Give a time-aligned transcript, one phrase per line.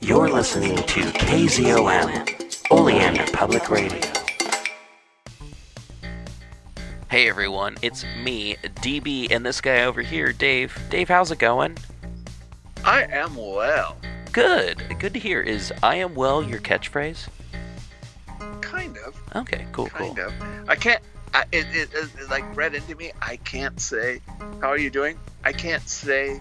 [0.00, 4.00] You're listening to KZOM, Oleander Public Radio.
[7.10, 10.76] Hey everyone, it's me, DB, and this guy over here, Dave.
[10.90, 11.78] Dave, how's it going?
[12.84, 13.96] I am well.
[14.32, 14.82] Good.
[14.98, 15.40] Good to hear.
[15.40, 17.28] Is I am well your catchphrase?
[18.60, 19.16] Kind of.
[19.34, 20.26] Okay, cool, Kind cool.
[20.26, 20.68] of.
[20.68, 21.02] I can't.
[21.32, 23.12] I, it, it, it, it, like read into me.
[23.22, 24.20] I can't say,
[24.60, 26.38] "How are you doing?" I can't say,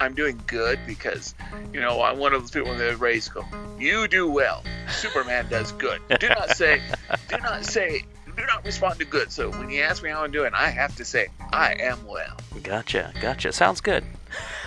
[0.00, 1.34] "I'm doing good" because,
[1.72, 3.44] you know, I'm one of those people that raise go,
[3.78, 6.00] "You do well." Superman does good.
[6.20, 6.80] Do not say.
[7.28, 8.02] do not say.
[8.36, 9.32] Do not respond to good.
[9.32, 12.36] So when you ask me how I'm doing, I have to say, "I am well."
[12.62, 13.52] Gotcha, gotcha.
[13.52, 14.04] Sounds good.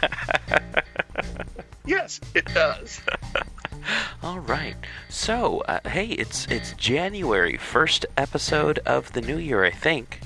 [1.85, 3.01] Yes, it does.
[4.23, 4.75] All right.
[5.09, 10.21] So, uh, hey, it's it's January, first episode of the new year, I think.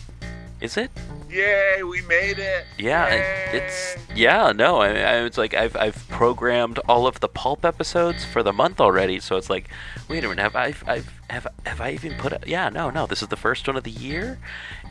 [0.60, 0.92] Is it?
[1.36, 2.66] Yay, we made it.
[2.78, 4.54] Yeah, it- it's yeah.
[4.56, 8.54] No, I, I it's like I've I've programmed all of the pulp episodes for the
[8.54, 9.20] month already.
[9.20, 9.70] So it's like,
[10.08, 12.32] wait a minute, have I I've have have I even put?
[12.32, 13.06] A, yeah, no, no.
[13.06, 14.40] This is the first one of the year,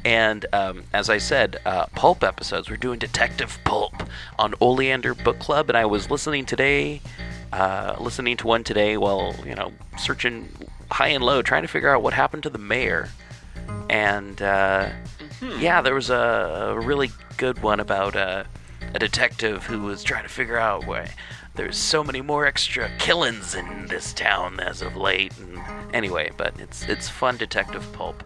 [0.05, 2.69] and um, as I said, uh, pulp episodes.
[2.69, 4.03] We're doing Detective Pulp
[4.39, 7.01] on Oleander Book Club, and I was listening today,
[7.55, 10.49] uh, listening to one today while you know searching
[10.91, 13.09] high and low, trying to figure out what happened to the mayor,
[13.89, 14.43] and.
[14.43, 14.91] Uh,
[15.59, 18.45] yeah, there was a, a really good one about uh,
[18.95, 21.11] a detective who was trying to figure out why
[21.55, 25.33] there's so many more extra killings in this town as of late.
[25.39, 25.61] And
[25.95, 28.23] anyway, but it's it's fun detective pulp.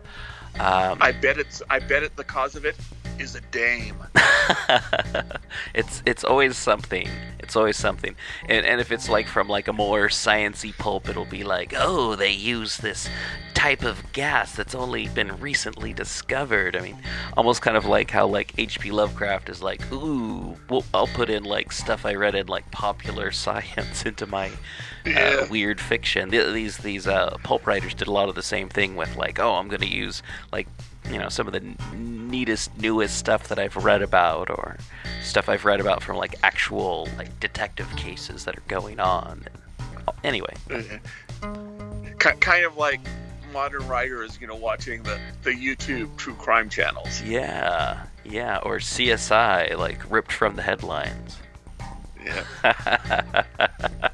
[0.59, 1.63] Um, I bet it's.
[1.71, 2.17] I bet it.
[2.17, 2.77] The cause of it
[3.21, 3.97] is a dame.
[5.75, 7.09] it's it's always something.
[7.41, 8.15] It's always something.
[8.49, 12.15] And and if it's like from like a more sciency pulp, it'll be like, oh,
[12.15, 13.09] they use this
[13.55, 16.77] type of gas that's only been recently discovered.
[16.77, 16.99] I mean,
[17.37, 18.93] almost kind of like how like H.P.
[18.93, 23.33] Lovecraft is like, ooh, well, I'll put in like stuff I read in like popular
[23.45, 24.51] science into my
[25.07, 26.31] uh, weird fiction.
[26.31, 29.55] These these uh, pulp writers did a lot of the same thing with like, oh,
[29.55, 30.69] I'm going to use like
[31.11, 31.63] you know some of the
[31.97, 34.77] neatest, newest stuff that I've read about, or
[35.23, 39.45] stuff I've read about from like actual like detective cases that are going on.
[39.47, 40.55] And, anyway,
[42.19, 43.01] Ki- kind of like
[43.53, 47.23] modern writers, you know, watching the, the YouTube true crime channels.
[47.23, 51.39] yeah, yeah, or CSI like ripped from the headlines.
[52.25, 53.45] Yeah.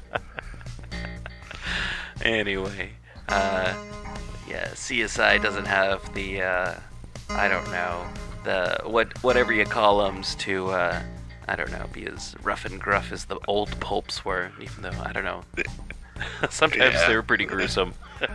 [2.21, 2.91] anyway,
[3.29, 3.73] uh,
[4.47, 6.73] yeah, CSI doesn't have the uh,
[7.29, 8.05] I don't know
[8.43, 11.01] the what whatever you call them to uh,
[11.47, 14.51] I don't know be as rough and gruff as the old pulps were.
[14.61, 15.43] Even though I don't know,
[16.49, 17.07] sometimes Yeah.
[17.07, 17.93] they were pretty gruesome.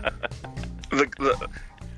[0.91, 1.49] The, the,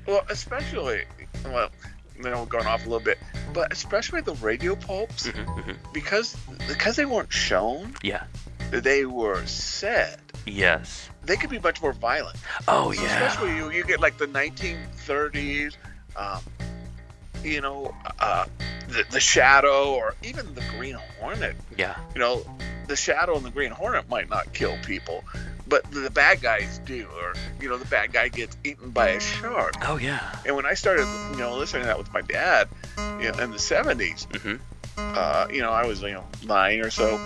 [0.05, 1.01] well, especially,
[1.45, 1.69] well,
[2.15, 3.17] you know, we're going off a little bit,
[3.51, 5.75] but especially the radio pulps, Mhm, mhm.
[5.91, 6.37] because
[6.67, 8.25] because they weren't shown, yeah.
[8.69, 10.19] they were said.
[10.45, 11.09] Yes.
[11.25, 12.37] They could be much more violent.
[12.67, 13.03] Oh yeah.
[13.03, 15.75] Especially you, you get like the 1930s,
[16.15, 16.41] um,
[17.43, 18.45] you know, uh,
[18.89, 21.55] the, the Shadow or even the Green Hornet.
[21.77, 21.95] Yeah.
[22.13, 22.45] You know,
[22.87, 25.23] the Shadow and the Green Hornet might not kill people,
[25.67, 27.07] but the bad guys do.
[27.21, 29.75] Or, you know, the bad guy gets eaten by a shark.
[29.87, 30.35] Oh yeah.
[30.45, 32.67] And when I started, you know, listening to that with my dad
[32.97, 34.59] you know, in the 70s, Mhm.
[34.97, 37.19] uh, you know, I was, you know, nine or so.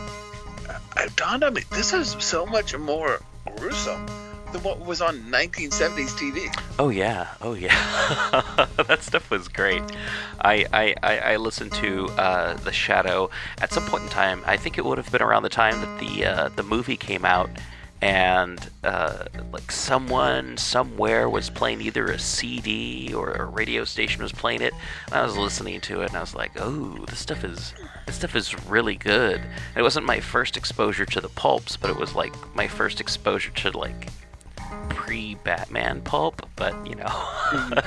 [0.98, 3.22] It dawned on me, this is so much more
[3.56, 4.06] gruesome
[4.52, 6.54] than what was on 1970s TV.
[6.80, 9.84] Oh yeah, oh yeah, that stuff was great.
[10.42, 13.30] I I, I, I listened to uh, the Shadow
[13.62, 14.42] at some point in time.
[14.46, 17.26] I think it would have been around the time that the uh, the movie came
[17.26, 17.50] out,
[18.02, 24.32] and uh, like someone somewhere was playing either a CD or a radio station was
[24.32, 24.74] playing it.
[25.08, 27.74] And I was listening to it, and I was like, oh, this stuff is
[28.08, 29.42] this stuff is really good.
[29.76, 33.52] It wasn't my first exposure to the pulps, but it was like my first exposure
[33.52, 34.10] to like
[34.90, 37.74] pre-Batman pulp, but you know.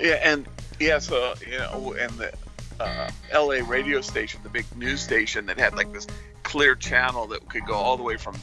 [0.00, 0.46] Yeah, and
[0.78, 2.32] yeah, so you know, and the
[2.78, 3.62] uh, L.A.
[3.62, 6.06] radio station, the big news station that had like this
[6.42, 8.36] clear channel that could go all the way from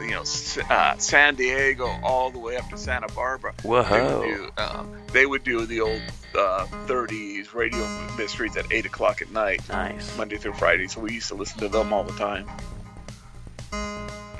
[0.00, 0.24] you know
[0.70, 3.54] uh, San Diego all the way up to Santa Barbara.
[3.62, 4.22] They would Whoa.
[4.22, 6.02] do, um, they would do the old
[6.34, 7.86] uh, 30s radio
[8.16, 10.16] mysteries at eight o'clock at night, Nice.
[10.16, 10.86] Monday through Friday.
[10.88, 12.46] So we used to listen to them all the time.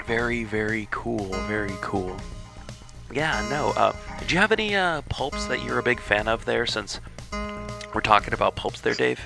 [0.06, 1.26] Very, very cool.
[1.46, 2.16] Very cool.
[3.12, 3.70] Yeah, no.
[3.76, 7.00] Uh, did you have any uh, pulps that you're a big fan of there since
[7.94, 9.20] we're talking about pulps there, Dave?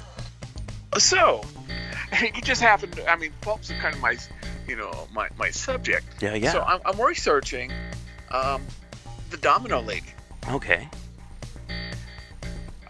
[0.98, 1.42] So
[2.12, 3.00] it just happened.
[3.08, 4.16] I mean, pulps are kind of my,
[4.68, 6.06] you know, my my subject.
[6.22, 6.52] Yeah, yeah.
[6.52, 7.72] So I'm, I'm researching
[8.30, 8.62] um,
[9.30, 10.06] the Domino Lady.
[10.50, 10.88] okay.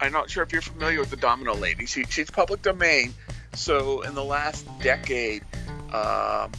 [0.01, 1.85] I'm not sure if you're familiar with the Domino Lady.
[1.85, 3.13] She, she's public domain.
[3.53, 5.43] So in the last decade,
[5.93, 6.51] um,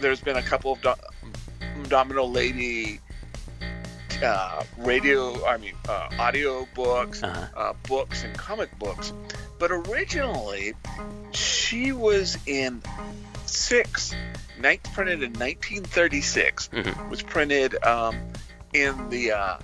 [0.00, 3.00] there's been a couple of do- Domino Lady
[4.22, 7.46] uh, radio, I mean, uh, audio books, Uh-huh.
[7.56, 9.12] uh, books, and comic books.
[9.58, 10.74] But originally,
[11.32, 12.82] she was in
[13.46, 14.14] six,
[14.64, 16.68] ninth printed in 1936.
[16.72, 17.08] Mhm.
[17.10, 18.16] Was printed um,
[18.72, 19.58] in the, uh,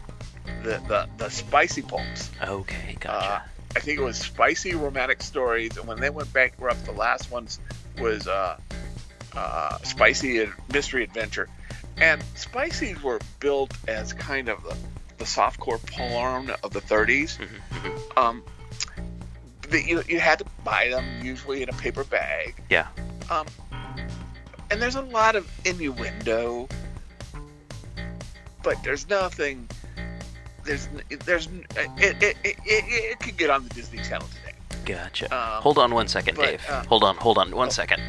[0.62, 2.30] the the the spicy pulps.
[2.42, 3.42] Okay, Uh, gotcha.
[3.76, 7.60] I think it was Spicy Romantic Stories, and when they went bankrupt, the last ones
[7.98, 8.56] was uh,
[9.36, 11.48] uh, Spicy Mystery Adventure.
[11.98, 14.76] And Spicy's were built as kind of the,
[15.18, 17.38] the softcore porn of the 30s.
[17.38, 18.18] Mhm, mhm.
[18.18, 18.42] Um,
[19.68, 22.56] the, you, you had to buy them usually in a paper bag.
[22.70, 22.88] Yeah.
[23.30, 23.46] Um,
[24.70, 26.68] and there's a lot of innuendo,
[28.62, 29.68] but there's nothing.
[30.64, 30.88] There's
[31.24, 34.56] there's it it, it, it, it could get on the Disney Channel today.
[34.84, 35.26] Gotcha.
[35.34, 36.66] Um, hold on one second, but, Dave.
[36.68, 37.70] uh, hold on, hold on one oh.
[37.70, 38.02] second.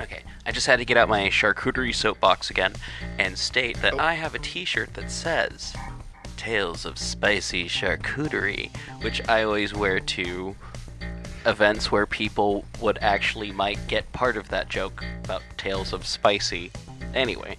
[0.00, 2.74] Okay, I just had to get out my charcuterie soapbox again
[3.18, 3.98] and state that Oh.
[3.98, 5.74] I have a T-shirt that says
[6.36, 8.70] "Tales of Spicy Charcuterie,"
[9.02, 10.56] which I always wear to
[11.46, 16.70] events where people would actually might get part of that joke about Tales of Spicy.
[17.14, 17.58] Anyway.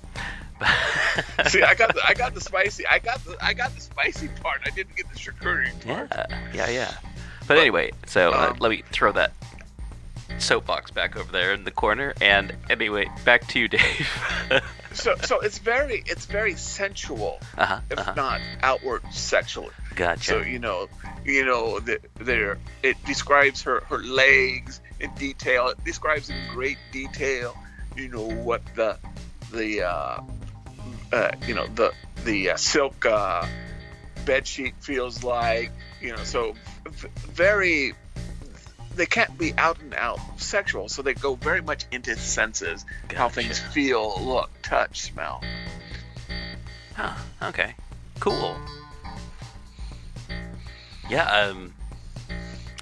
[1.48, 2.88] See, I got the, I got the spicy.
[2.88, 4.62] I got the I got the spicy part.
[4.66, 6.10] I didn't get the charcuterie part.
[6.12, 6.94] Yeah, yeah, yeah.
[7.46, 9.34] But anyway, so uh, Um, let me throw that
[10.38, 12.14] soapbox back over there in the corner.
[12.22, 14.08] And anyway, back to you, Dave.
[14.94, 18.14] So so it's very it's very sensual, uh-huh, if uh-huh.
[18.16, 19.70] not outward sexual.
[19.96, 20.24] Gotcha.
[20.24, 20.90] So you know,
[21.24, 21.80] you know
[22.20, 25.70] there it describes her her legs in detail.
[25.70, 27.56] It describes in great detail.
[27.96, 28.98] You know what the
[29.52, 30.22] the uh,
[31.14, 31.94] uh, you know the
[32.26, 33.48] the uh, silk uh,
[34.26, 35.72] bed sheet feels like.
[36.02, 36.56] You know, so
[36.86, 37.94] v- very.
[38.96, 43.28] They can't be out and out sexual, so they go very much into senses, how
[43.28, 45.44] things feel, look, touch, smell.
[46.94, 47.76] Huh, okay.
[48.22, 48.58] Cool.
[51.10, 51.74] Yeah, um,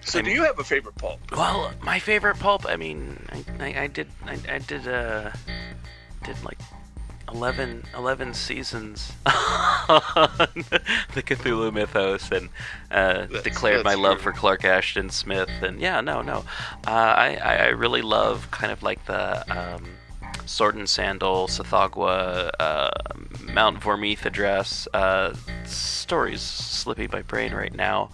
[0.04, 1.20] So, I do mean- you have a favorite pulp?
[1.32, 5.32] well, my favorite pulp, I mean, I, I, I did, I, I did, uh,
[6.24, 6.60] did like
[7.34, 10.54] 11, 11 seasons on
[11.14, 12.50] the Cthulhu mythos and
[12.92, 14.32] uh, That's- declared my that's love true.
[14.32, 15.50] for Clark Ashton Smith.
[15.62, 16.46] And yeah, no, no.
[16.86, 19.86] Uh, I, I I really love kind of like the um,
[20.46, 22.90] Sword and Sandal, Tsathoggua, uh,
[23.42, 24.88] Mount Voormithadreth.
[24.94, 25.34] Uh,
[25.66, 28.10] stories slipping my brain right now.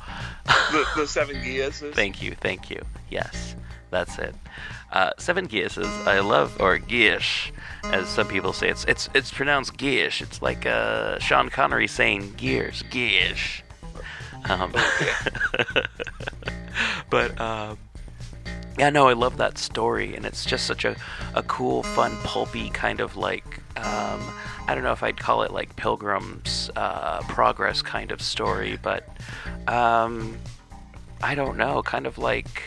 [0.45, 1.93] The, the Seven Geases?
[1.95, 2.81] Thank you, thank you.
[3.09, 3.55] Yes,
[3.89, 4.35] that's it.
[4.91, 7.53] Uh, seven Geases, I love, or Gish,
[7.83, 8.69] as some people say.
[8.69, 10.21] It's it's it's pronounced Gish.
[10.21, 13.63] It's like uh, Sean Connery saying Gears, Gish.
[14.49, 14.73] Um,
[17.11, 17.77] but um,
[18.79, 20.95] yeah, no, I love that story, and it's just such a,
[21.35, 24.21] a cool, fun, pulpy kind of like um,
[24.67, 29.07] I don't know if I'd call it like Pilgrim's uh, Progress kind of story, but
[29.67, 30.37] um,
[31.21, 32.63] I don't know, kind of like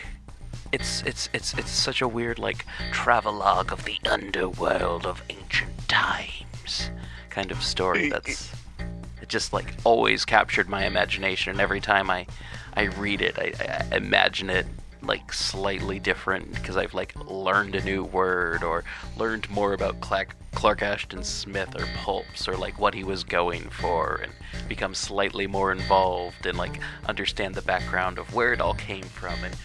[0.71, 6.91] it's it's it's it's such a weird like travelogue of the underworld of ancient times
[7.31, 8.11] kind of story.
[8.11, 8.53] That's
[9.23, 12.27] it just like always captured my imagination, and every time I
[12.75, 13.53] I read it, I,
[13.93, 14.67] I imagine it
[15.03, 18.85] like slightly different because I've like learned a new word or
[19.17, 23.69] learned more about Clark, Clark Ashton Smith or Pulps or like what he was going
[23.71, 24.33] for and
[24.69, 29.43] become slightly more involved and like understand the background of where it all came from
[29.45, 29.57] and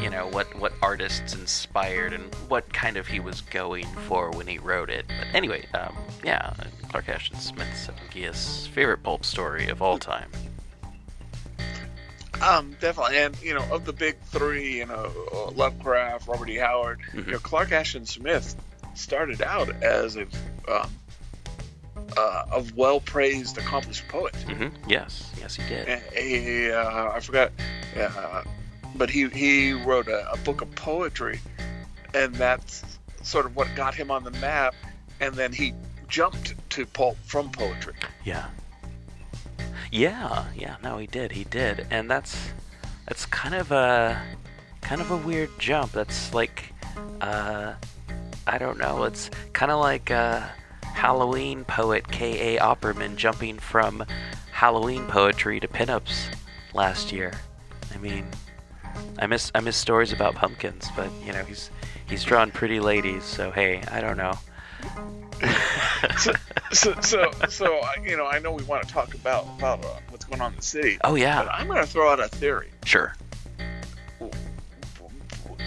[0.00, 4.46] you know what what artists inspired and what kind of he was going for when
[4.46, 5.04] he wrote it.
[5.08, 6.54] But anyway, um, yeah,
[6.88, 7.88] Clark Ashton Smith's
[8.68, 10.30] favorite pulp story of all time.
[12.40, 13.18] Um, definitely.
[13.18, 16.56] And, you know, of the big three, you know, uh, Lovecraft, Robert E.
[16.56, 17.26] Howard, Mhm.
[17.26, 18.56] you know, Clark Ashton Smith
[18.94, 20.22] started out as a,
[20.68, 20.90] um,
[22.16, 24.34] uh, a well praised, accomplished poet.
[24.36, 25.88] hmm Yes, yes, he did.
[25.88, 27.52] And he, uh, I forgot,
[27.98, 28.42] uh,
[28.96, 31.40] but he, he wrote a, a book of poetry,
[32.14, 32.82] and that's
[33.22, 34.74] sort of what got him on the map.
[35.20, 35.72] And then he
[36.08, 37.94] jumped to pulp from poetry.
[38.24, 38.46] Yeah.
[39.92, 41.86] Yeah, yeah, no, he did, he did.
[41.90, 42.48] And that's
[43.06, 44.20] that's kind of a
[44.80, 45.92] kind of a weird jump.
[45.92, 46.72] That's like
[47.20, 47.74] uh
[48.46, 50.40] I don't know, it's kind of like uh
[50.82, 52.58] Halloween poet K.A.
[52.58, 54.02] Opperman jumping from
[54.50, 56.34] Halloween poetry to pinups
[56.72, 57.32] last year.
[57.94, 58.24] I mean,
[59.18, 61.68] I miss I miss stories about pumpkins, but you know, he's
[62.08, 64.38] he's drawn pretty ladies, so hey, I don't know.
[66.18, 66.32] so,
[66.72, 70.24] so, so, so, you know, I know we want to talk about about uh, what's
[70.24, 70.98] going on in the city.
[71.04, 72.70] oh But yeah, I'm going to throw out a theory.
[72.84, 73.14] sure.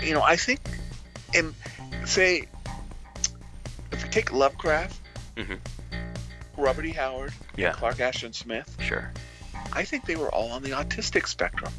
[0.01, 0.59] You know, I think,
[1.33, 1.53] and
[2.05, 2.43] say,
[3.91, 4.99] if you take Lovecraft,
[5.35, 5.57] Mhm.
[6.57, 6.91] Robert E.
[6.91, 7.71] Howard, Yeah.
[7.73, 9.11] Clark Ashton Smith, Sure.
[9.73, 11.73] I think they were all on the autistic spectrum.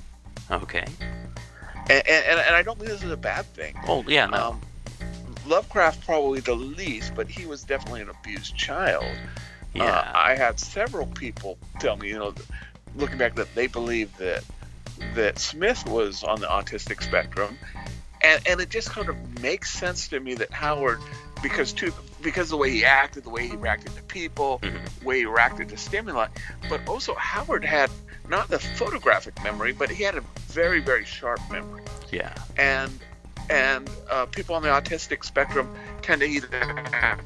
[0.51, 0.85] Okay.
[1.89, 3.75] And, and, and I don't think this is a bad thing.
[3.87, 4.51] Oh yeah, no.
[4.51, 4.61] Um,
[5.47, 9.05] Lovecraft probably the least, but he was definitely an abused child.
[9.75, 9.85] yeah.
[9.85, 12.35] Uh, I had several people tell me, you know,
[12.95, 14.43] looking back, that they believe that
[15.15, 17.59] that Smith was on the autistic spectrum,
[18.23, 21.01] and and it just kind of makes sense to me that Howard,
[21.43, 24.99] because to because the way he acted, the way he reacted to people, Mhm.
[25.01, 26.29] the way he reacted to stimuli,
[26.71, 27.91] but also Howard had
[28.29, 32.33] not the photographic memory, but he had a very very sharp memory yeah.
[32.57, 32.99] and
[33.51, 35.69] and uh, people on the autistic spectrum
[36.03, 36.49] tend to either
[36.93, 37.21] have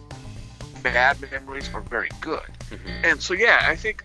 [0.83, 2.43] bad memories or very good.
[2.71, 3.05] Mhm.
[3.05, 4.03] And so, yeah, I think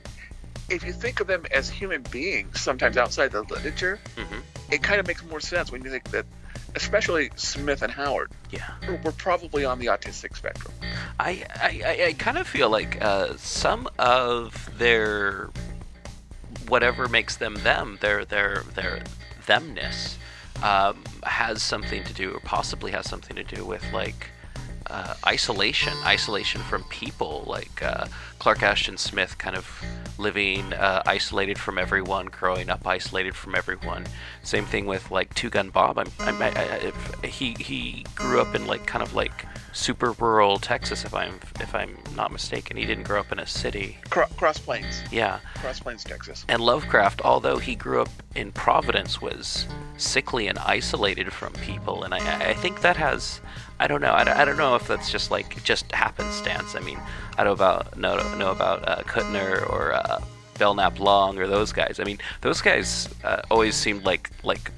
[0.69, 4.41] if you think of them as human beings, sometimes outside the literature, Mhm.
[4.72, 6.25] it kind of makes more sense when you think that,
[6.75, 8.62] especially Smith and Howard, Yeah.
[9.03, 10.74] were- probably on the autistic spectrum.
[11.19, 15.50] I, I, I- I kind of feel like uh, some of their
[16.67, 19.03] whatever makes them them, their their their
[19.45, 20.17] themness,
[20.63, 24.31] um, has something to do, or possibly has something to do with like
[24.88, 27.43] uh, isolation, isolation from people.
[27.47, 28.07] Like uh,
[28.39, 29.83] Clark Ashton Smith, kind of
[30.17, 34.05] living uh, isolated from everyone, growing up isolated from everyone.
[34.43, 35.97] Same thing with like Two Gun Bob.
[35.97, 36.91] I'm, I'm, I,
[37.24, 39.45] I, he he grew up in like kind of like
[39.75, 42.77] super rural Texas, if I'm if I'm not mistaken.
[42.77, 43.98] He didn't grow up in a city.
[44.10, 45.39] Cro- Cross Plains, Yeah.
[45.55, 46.46] Cross Plains, Texas.
[46.48, 49.67] And Lovecraft, although he grew up in Providence, was
[49.98, 52.03] sickly and isolated from people.
[52.03, 53.41] And I, I think that has,
[53.79, 56.75] I don't know, I, don't- I don't know if that's just like just happenstance.
[56.75, 57.00] I mean,
[57.38, 60.22] I don't about know know about uh, Kuttner or uh,
[60.58, 62.00] Belknap Long or those guys.
[62.00, 64.72] I mean, those guys uh, always seemed like like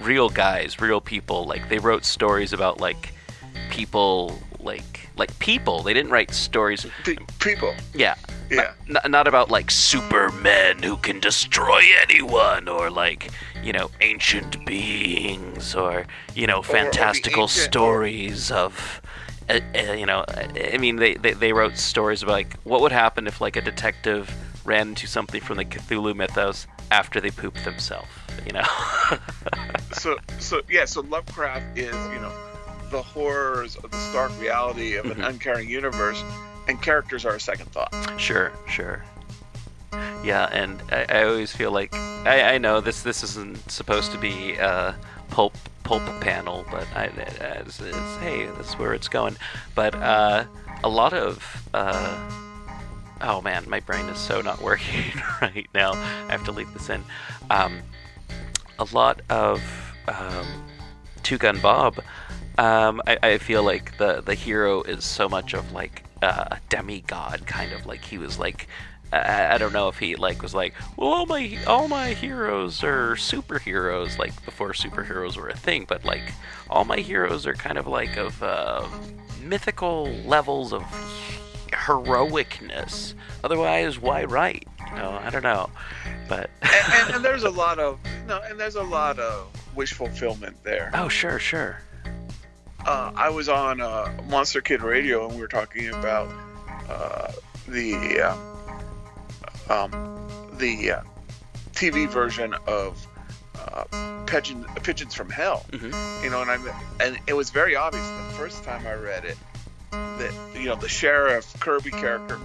[0.00, 1.44] real guys, real people.
[1.44, 3.12] Like they wrote stories about like
[3.78, 5.82] people like like people.
[5.84, 6.84] They didn't write stories.
[7.04, 8.16] Pe- people, Yeah.
[8.50, 8.72] yeah.
[8.88, 13.30] Not, not about like supermen who can destroy anyone or like,
[13.62, 19.00] you know, ancient beings or, you know, fantastical ancient- stories of.
[19.48, 20.24] Uh, uh, you know,
[20.74, 23.62] I mean, they, they, they wrote stories about like what would happen if like a
[23.62, 24.30] detective
[24.66, 28.08] ran into something from the Cthulhu mythos after they pooped themselves.
[28.44, 28.66] You know,
[29.92, 32.32] so so yeah so lovecraft is you know
[32.90, 35.28] the horrors of the stark reality of an Mhm.
[35.28, 36.22] uncaring universe
[36.68, 39.04] and characters are a second thought Sure, sure.
[40.22, 44.18] Yeah, and I, I always feel like I, I know this this isn't supposed to
[44.18, 44.94] be a
[45.30, 47.04] pulp pulp panel, but I,
[47.64, 49.36] it's, it's, hey, that's where it's going.
[49.74, 50.44] But uh,
[50.84, 52.18] a lot of uh,
[53.22, 55.92] oh man, my brain is so not working right now.
[55.92, 57.02] I have to leave this in.
[57.50, 57.80] Um,
[58.78, 59.62] a lot of
[60.06, 60.46] um,
[61.22, 61.96] Two Gun Bob.
[62.58, 66.58] Um, I, I feel like the the hero is so much of like uh, a
[66.68, 68.68] demigod, kind of like he was like.
[69.10, 72.84] I, I don't know if he like was like, well, all my all my heroes
[72.84, 76.34] are superheroes, like before superheroes were a thing, but like
[76.68, 78.86] all my heroes are kind of like of uh,
[79.42, 80.82] mythical levels of
[81.72, 83.14] heroicness.
[83.42, 84.66] Otherwise, why write?
[84.90, 85.70] You know, I don't know,
[86.28, 89.92] but and, and, and there's a lot of no and there's a lot of wish
[89.92, 91.80] fulfillment there oh, sure, sure,
[92.86, 96.32] uh, i was on uh, monster kid radio and we were talking about
[96.88, 97.32] uh,
[97.66, 99.90] the uh, um,
[100.54, 101.00] the uh,
[101.72, 103.06] tv version of
[103.56, 105.66] uh, pigeon, pigeons from hell.
[105.70, 105.90] Hmm
[106.22, 106.68] you know, and I'm
[107.00, 109.36] and it was very obvious the first time I read it
[109.90, 112.38] that you know the sheriff Kirby character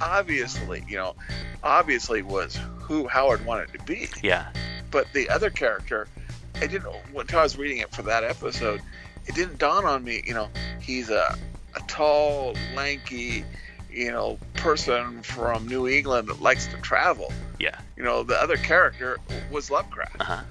[0.00, 1.14] obviously you know
[1.62, 4.46] obviously was who Howard wanted to be, yeah,
[4.90, 6.08] but the other character,
[6.54, 8.80] I didn't until I was reading it for that episode,
[9.28, 10.22] it didn't dawn on me.
[10.26, 10.48] You know,
[10.80, 11.36] he's a
[11.76, 13.44] a tall, lanky,
[13.92, 17.32] you know, person from New England that likes to travel.
[17.58, 17.78] yeah.
[17.96, 19.18] You know, the other character
[19.50, 20.20] was Lovecraft.
[20.20, 20.42] Uh huh.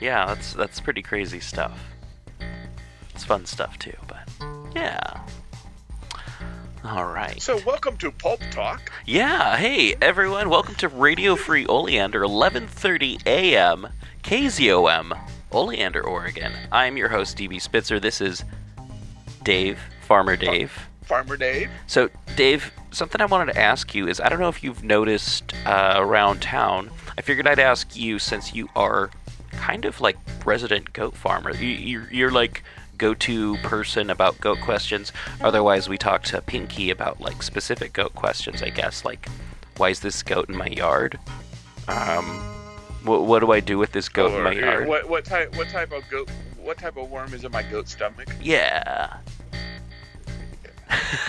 [0.00, 1.78] Yeah, that's that's pretty crazy stuff.
[3.14, 4.28] It's fun stuff too, but
[4.74, 5.20] yeah.
[6.84, 7.40] All right.
[7.40, 8.92] So welcome to Pulp Talk.
[9.06, 13.88] Yeah, hey everyone, welcome to Radio Free Oleander, 11:30 a.m.
[14.22, 15.18] KZOM,
[15.56, 16.52] Oleander, Oregon.
[16.70, 17.98] I'm your host DB Spitzer.
[17.98, 18.44] This is
[19.42, 20.70] Dave, Farmer Dave.
[21.04, 21.70] Farmer Dave.
[21.86, 25.54] So, Dave, something I wanted to ask you is I don't know if you've noticed
[25.64, 26.90] uh, around town.
[27.16, 29.10] I figured I'd ask you since you are
[29.52, 31.54] kind of like resident goat farmer.
[31.54, 32.62] You, you're, you're like
[32.98, 35.10] go-to person about goat questions.
[35.40, 38.62] Otherwise, we talk to Pinky about like specific goat questions.
[38.62, 39.26] I guess like,
[39.78, 41.18] why is this goat in my yard?
[41.88, 42.56] Um,
[43.06, 44.88] what, what do I do with this goat in my Or, yard?
[44.88, 45.56] What, what type?
[45.56, 46.30] What type of goat?
[46.58, 48.28] What type of worm is in my goat stomach?
[48.42, 49.16] Yeah.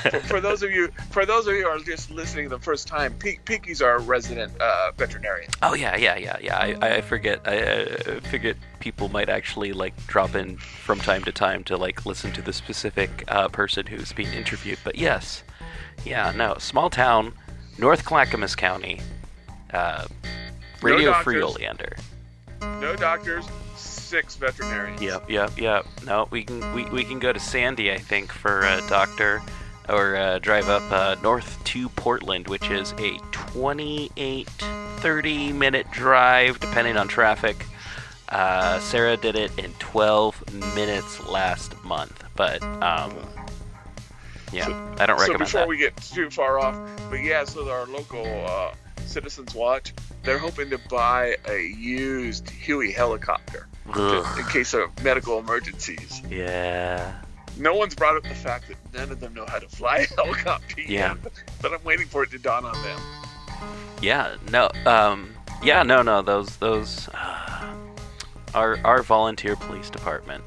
[0.10, 2.88] for, for, those of you, for those of you who are just listening the first
[2.88, 5.50] time, P- Pinky's our resident uh, veterinarian.
[5.62, 6.58] Oh yeah, yeah, yeah, yeah.
[6.58, 7.42] I, I forget.
[7.46, 12.06] I, I forget people might actually like drop in from time to time to like
[12.06, 14.80] listen to the specific uh, person who's being interviewed.
[14.84, 15.44] But yes,
[16.06, 17.34] yeah, no, small town,
[17.78, 19.02] North Clackamas County,
[19.74, 20.08] uh,
[20.82, 21.96] Radio no Free Oleander.
[22.62, 25.02] No doctors, six veterinarians.
[25.02, 25.86] Yep, yep, yep.
[26.06, 29.42] No, we can we, we can go to Sandy, I think, for a doctor,
[29.90, 36.60] or uh, drive up uh, north to Portland, which is a 28, 30 minute drive,
[36.60, 37.66] depending on traffic.
[38.30, 43.14] Uh, Sarah did it in 12 minutes last month, but um,
[44.52, 45.68] yeah, so, I don't recommend So before that.
[45.68, 46.78] we get too far off,
[47.10, 48.72] but yeah, so our local uh,
[49.08, 56.22] Citizens Watch, they're hoping to buy a used Huey helicopter in case of medical emergencies.
[56.30, 57.14] Yeah.
[57.58, 60.22] No one's brought up the fact that none of them know how to fly a
[60.22, 61.16] helicopter yeah.
[61.62, 63.00] but I'm waiting for it to dawn on them.
[64.02, 65.34] Yeah, no, um,
[65.64, 67.74] yeah, no, no, those, those, uh,
[68.54, 70.44] our, our volunteer police department.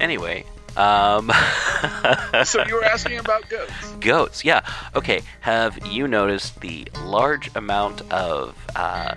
[0.00, 0.44] Anyway,
[0.78, 1.32] um,
[2.44, 3.72] so you were asking about goats.
[4.00, 4.60] Goats, yeah.
[4.94, 9.16] Okay, have you noticed the large amount of uh,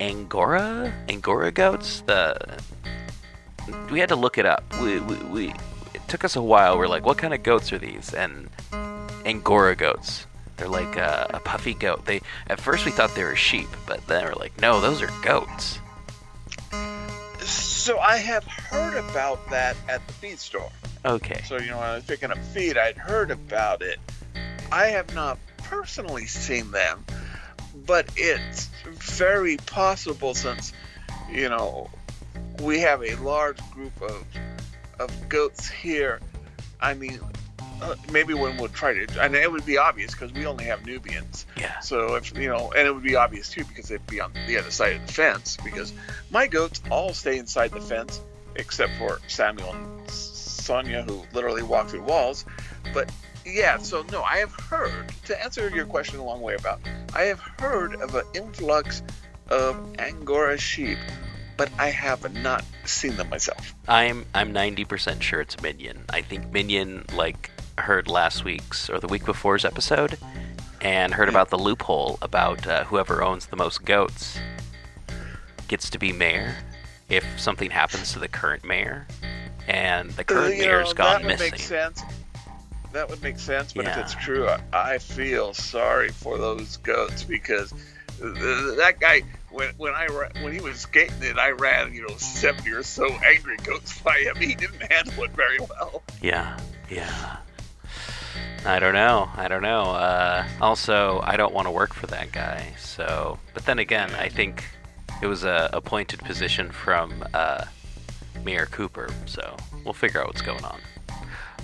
[0.00, 2.02] Angora Angora goats?
[2.02, 2.60] The
[3.90, 4.64] we had to look it up.
[4.80, 5.48] We, we, we
[5.94, 6.78] it took us a while.
[6.78, 8.12] We're like, what kind of goats are these?
[8.12, 8.50] And
[9.24, 10.26] Angora goats.
[10.56, 12.04] They're like a, a puffy goat.
[12.04, 15.10] They at first we thought they were sheep, but then we're like, no, those are
[15.22, 15.78] goats.
[17.78, 20.68] So I have heard about that at the feed store.
[21.04, 21.42] Okay.
[21.46, 24.00] So you know, when I was picking up feed, I'd heard about it.
[24.72, 27.04] I have not personally seen them,
[27.86, 30.72] but it's very possible since
[31.30, 31.88] you know
[32.60, 34.24] we have a large group of
[34.98, 36.20] of goats here.
[36.80, 37.20] I mean,
[37.82, 41.46] uh, maybe we'll try to, and it would be obvious because we only have Nubians.
[41.56, 41.78] Yeah.
[41.80, 44.56] So if you know, and it would be obvious too because they'd be on the
[44.58, 45.56] other side of the fence.
[45.62, 45.92] Because
[46.30, 48.20] my goats all stay inside the fence
[48.56, 52.44] except for Samuel and Sonia, who literally walk through walls.
[52.92, 53.10] But
[53.44, 56.80] yeah, so no, I have heard to answer your question a long way about.
[57.14, 59.02] I have heard of an influx
[59.48, 60.98] of Angora sheep
[61.58, 63.74] but I have not seen them myself.
[63.86, 66.04] I'm I'm 90% sure it's Minion.
[66.08, 70.18] I think Minion like heard last week's or the week before's episode
[70.80, 74.38] and heard about the loophole about uh, whoever owns the most goats
[75.68, 76.56] gets to be mayor
[77.08, 79.06] if something happens to the current mayor
[79.66, 81.50] and the current you mayor's know, gone that would missing.
[81.52, 82.02] Make sense.
[82.92, 83.92] That would make sense, but Yeah.
[83.92, 87.72] if it's true, I, I feel sorry for those goats because
[88.20, 90.06] that guy when when I
[90.42, 94.18] when he was skating it, I ran you know seventy or so angry goats by
[94.18, 94.36] him.
[94.36, 96.02] He didn't handle it very well.
[96.22, 96.58] Yeah,
[96.90, 97.36] yeah.
[98.64, 99.28] I don't know.
[99.36, 99.82] I don't know.
[99.92, 102.74] Uh, also, I don't want to work for that guy.
[102.78, 104.64] So, but then again, I think
[105.22, 107.64] it was a appointed position from uh,
[108.44, 109.08] Mayor Cooper.
[109.26, 110.80] So we'll figure out what's going on.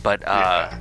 [0.03, 0.79] But uh, Yeah.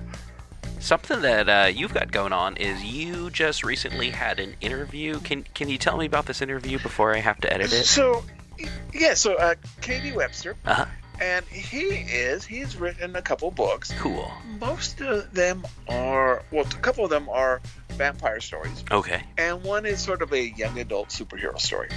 [0.80, 5.20] something that uh, you've got going on is you just recently had an interview.
[5.22, 7.86] Can Can you tell me about this interview before I have to edit it?
[7.86, 8.24] So
[8.94, 10.86] yeah, so uh, KD Webster, Uh huh.
[11.20, 13.92] And he is he's written a couple books.
[14.00, 14.32] Cool.
[14.60, 19.22] Most of them are well, a couple of them are vampire stories, Okay.
[19.38, 21.90] and one is sort of a young adult superhero story.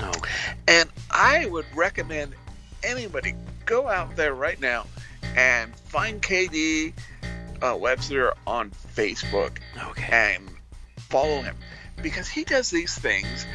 [0.00, 0.30] Okay.
[0.68, 2.34] And I would recommend
[2.82, 4.86] anybody go out there right now
[5.36, 6.92] and find KD
[7.62, 9.52] uh, Webster on Facebook
[9.90, 10.08] Okay.
[10.12, 10.48] and
[10.98, 11.56] follow him
[12.02, 13.46] because he does these things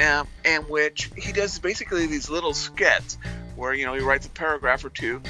[0.00, 3.18] um, in which he does basically these little skits
[3.56, 5.20] where you know he writes a paragraph or two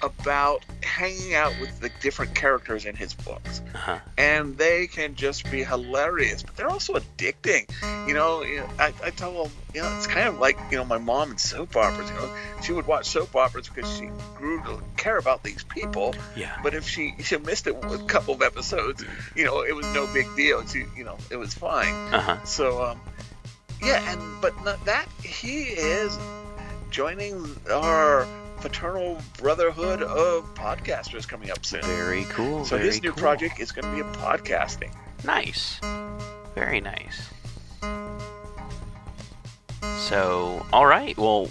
[0.00, 3.98] about hanging out with the different characters in his books Uh huh.
[4.16, 7.68] and they can just be hilarious, but they're also addicting.
[8.06, 10.76] You know, you know, I, I tell them, you know, it's kind of like you
[10.76, 12.08] know my mom and soap operas.
[12.10, 12.30] You know,
[12.62, 16.14] she would watch soap operas because she grew to care about these people.
[16.36, 16.56] Yeah.
[16.62, 19.04] But if she she missed it a couple of episodes,
[19.34, 20.64] you know, it was no big deal.
[20.66, 21.94] She, you know, it was fine.
[22.12, 22.44] Uh huh.
[22.44, 23.00] So, um,
[23.82, 26.18] yeah, and but not that he is
[26.90, 28.26] joining our
[28.60, 31.82] fraternal brotherhood of podcasters coming up soon.
[31.82, 32.64] Very cool.
[32.64, 33.22] So very his new cool.
[33.22, 34.92] project is going to be a podcasting.
[35.24, 35.80] Nice.
[36.54, 37.28] Very nice.
[39.98, 41.16] So, all right.
[41.16, 41.48] Well,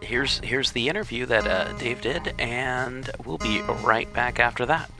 [0.00, 4.90] here's here's the interview that uh, Dave did, and we'll be right back after that.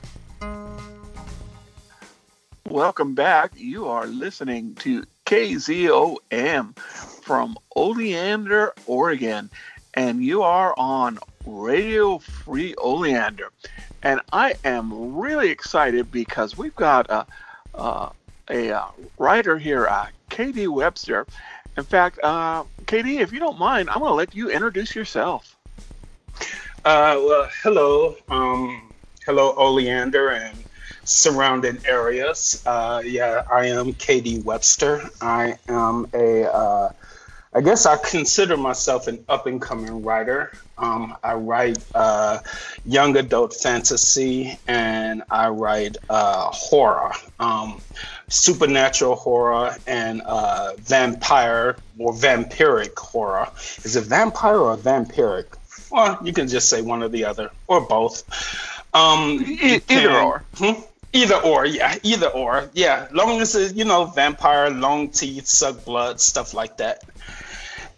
[2.69, 3.53] Welcome back.
[3.55, 9.49] You are listening to KZOM from Oleander, Oregon,
[9.93, 13.51] and you are on Radio Free Oleander.
[14.01, 17.27] And I am really excited because we've got a,
[17.75, 18.87] a uh,
[19.17, 21.27] writer here, uh, KD Webster.
[21.75, 25.57] In fact, uh, KD, if you don't mind, I'm going to let you introduce yourself.
[26.85, 28.15] Uh, well, hello.
[28.29, 28.93] Um,
[29.25, 30.57] hello, Oleander and
[31.07, 32.61] surrounding areas.
[32.65, 35.09] Uh, yeah, I am KD Webster.
[35.21, 36.91] I am a uh,
[37.57, 40.51] I guess I consider myself an up and coming writer.
[40.77, 42.39] Um, I write uh,
[42.85, 47.81] young adult fantasy and I write uh, horror, um,
[48.27, 53.49] supernatural horror, and uh, vampire or vampiric horror.
[53.83, 55.47] Is it vampire or vampiric?
[55.89, 58.23] Or you can just say one or the other, or both.
[58.93, 60.43] Um, either can, or.
[60.57, 60.81] Hmm?
[61.13, 63.07] Either or, yeah, either or, yeah.
[63.11, 67.03] Long as it's you know vampire, long teeth, suck blood, stuff like that.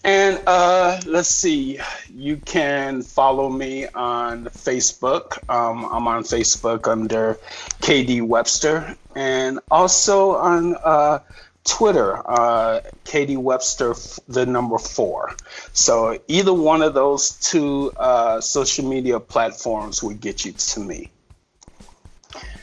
[0.04, 1.80] And uh, let's see,
[2.16, 5.38] you can follow me on Facebook.
[5.50, 7.38] Um, I'm on Facebook under
[7.82, 11.20] KD Webster, and also on uh,
[11.66, 13.94] Twitter, uh, KD Webster,
[14.30, 15.36] the number four.
[15.74, 21.12] So either one of those two uh, social media platforms would get you to me.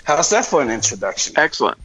[0.04, 1.34] How's that for an introduction?
[1.36, 1.78] Excellent.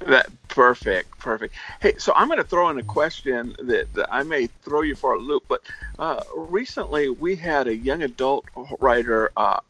[0.00, 1.54] That perfect, perfect.
[1.80, 4.94] Hey, so I'm going to throw in a question that, that, I may throw you
[4.94, 5.62] for a loop, but
[5.98, 8.44] uh, recently we had a young adult
[8.78, 9.60] writer, uh,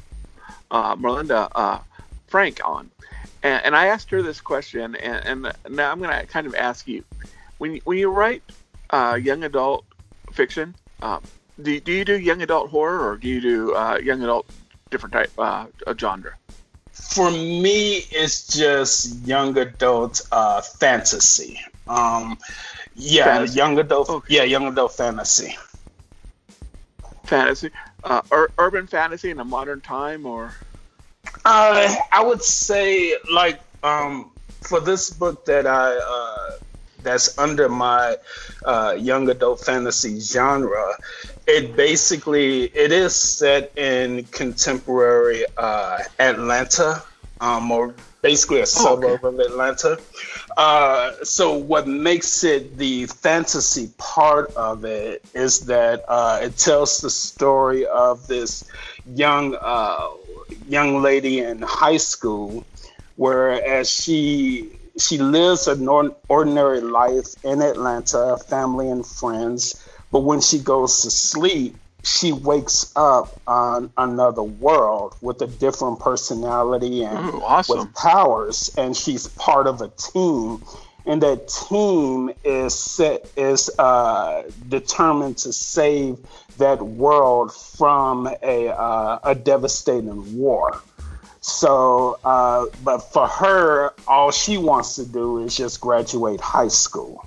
[0.70, 1.78] uh, Melinda uh,
[2.26, 2.90] Frank, on,
[3.42, 6.54] and, and, I asked her this question, and, and now I'm going to kind of
[6.54, 7.04] ask you:
[7.58, 8.42] when when you write
[8.90, 9.84] uh, young adult
[10.32, 11.22] fiction, um,
[11.62, 14.46] do, do you do young adult horror or do you do uh, young adult
[14.90, 15.30] different type
[15.98, 16.34] genre?
[16.98, 21.60] For me, it's just young adult uh, fantasy.
[21.86, 22.38] Um,
[22.94, 23.56] yeah, fantasy.
[23.56, 24.10] young adult.
[24.10, 24.36] Okay.
[24.36, 25.56] Yeah, young adult fantasy.
[27.24, 27.70] Fantasy,
[28.04, 30.52] uh, ur- urban fantasy in a modern time, or
[31.44, 34.30] uh, I would say like um,
[34.60, 36.58] for this book that I uh,
[37.02, 38.16] that's under my
[38.64, 40.94] uh, young adult fantasy genre.
[41.48, 47.02] It basically it is set in contemporary uh, Atlanta,
[47.40, 49.28] um, or basically a suburb okay.
[49.28, 49.98] of Atlanta.
[50.58, 57.00] Uh, so what makes it the fantasy part of it is that uh, it tells
[57.00, 58.64] the story of this
[59.14, 60.08] young uh,
[60.68, 62.62] young lady in high school,
[63.16, 65.88] whereas she she lives an
[66.28, 69.82] ordinary life in Atlanta, family and friends.
[70.10, 76.00] But when she goes to sleep, she wakes up on another world with a different
[76.00, 77.78] personality and Ooh, awesome.
[77.78, 80.62] with powers, and she's part of a team.
[81.06, 86.18] And that team is set, is uh, determined to save
[86.58, 90.82] that world from a uh, a devastating war.
[91.40, 97.26] So, uh, but for her, all she wants to do is just graduate high school.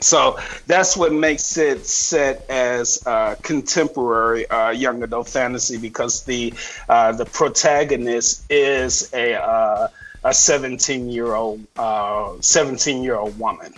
[0.00, 6.52] So that's what makes it set as uh, contemporary uh, young adult fantasy because the
[6.88, 9.88] uh, the protagonist is a uh,
[10.24, 13.72] a seventeen year old uh, seventeen year old woman.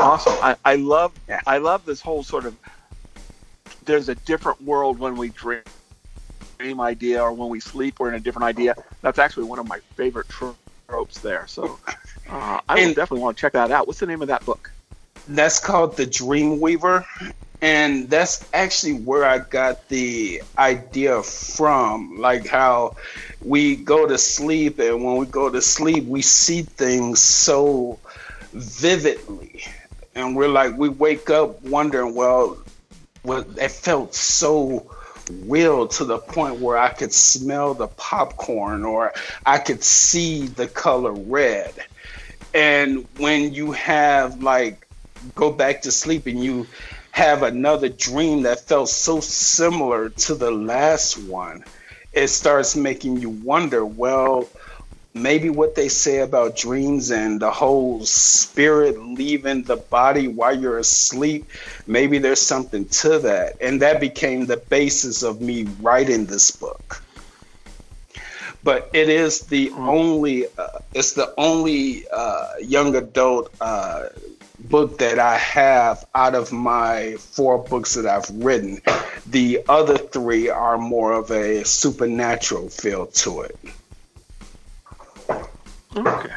[0.00, 0.34] Awesome!
[0.42, 1.40] I, I love yeah.
[1.46, 2.56] I love this whole sort of.
[3.84, 5.62] There's a different world when we dream
[6.58, 8.74] dream idea or when we sleep we're in a different idea.
[9.00, 10.58] That's actually one of my favorite tropes
[11.22, 11.46] there.
[11.46, 11.78] So
[12.28, 13.86] uh, I and definitely want to check that out.
[13.86, 14.70] What's the name of that book?
[15.28, 17.06] That's called The Dream Weaver.
[17.62, 22.18] And that's actually where I got the idea from.
[22.18, 22.96] Like how
[23.42, 27.98] we go to sleep, and when we go to sleep, we see things so
[28.52, 29.64] vividly.
[30.14, 32.58] And we're like, we wake up wondering, well,
[33.24, 34.86] well, it felt so
[35.30, 39.12] real to the point where I could smell the popcorn or
[39.44, 41.72] I could see the color red.
[42.54, 44.86] And when you have like
[45.34, 46.66] go back to sleep and you
[47.10, 51.64] have another dream that felt so similar to the last one,
[52.12, 54.48] it starts making you wonder, well,
[55.22, 60.78] maybe what they say about dreams and the whole spirit leaving the body while you're
[60.78, 61.48] asleep,
[61.86, 63.56] maybe there's something to that.
[63.60, 67.02] And that became the basis of me writing this book.
[68.62, 69.78] But it is the mm.
[69.78, 74.06] only, uh, it's the only uh, young adult uh,
[74.58, 78.80] book that I have out of my four books that I've written.
[79.26, 83.56] The other three are more of a supernatural feel to it.
[85.96, 86.34] Okay.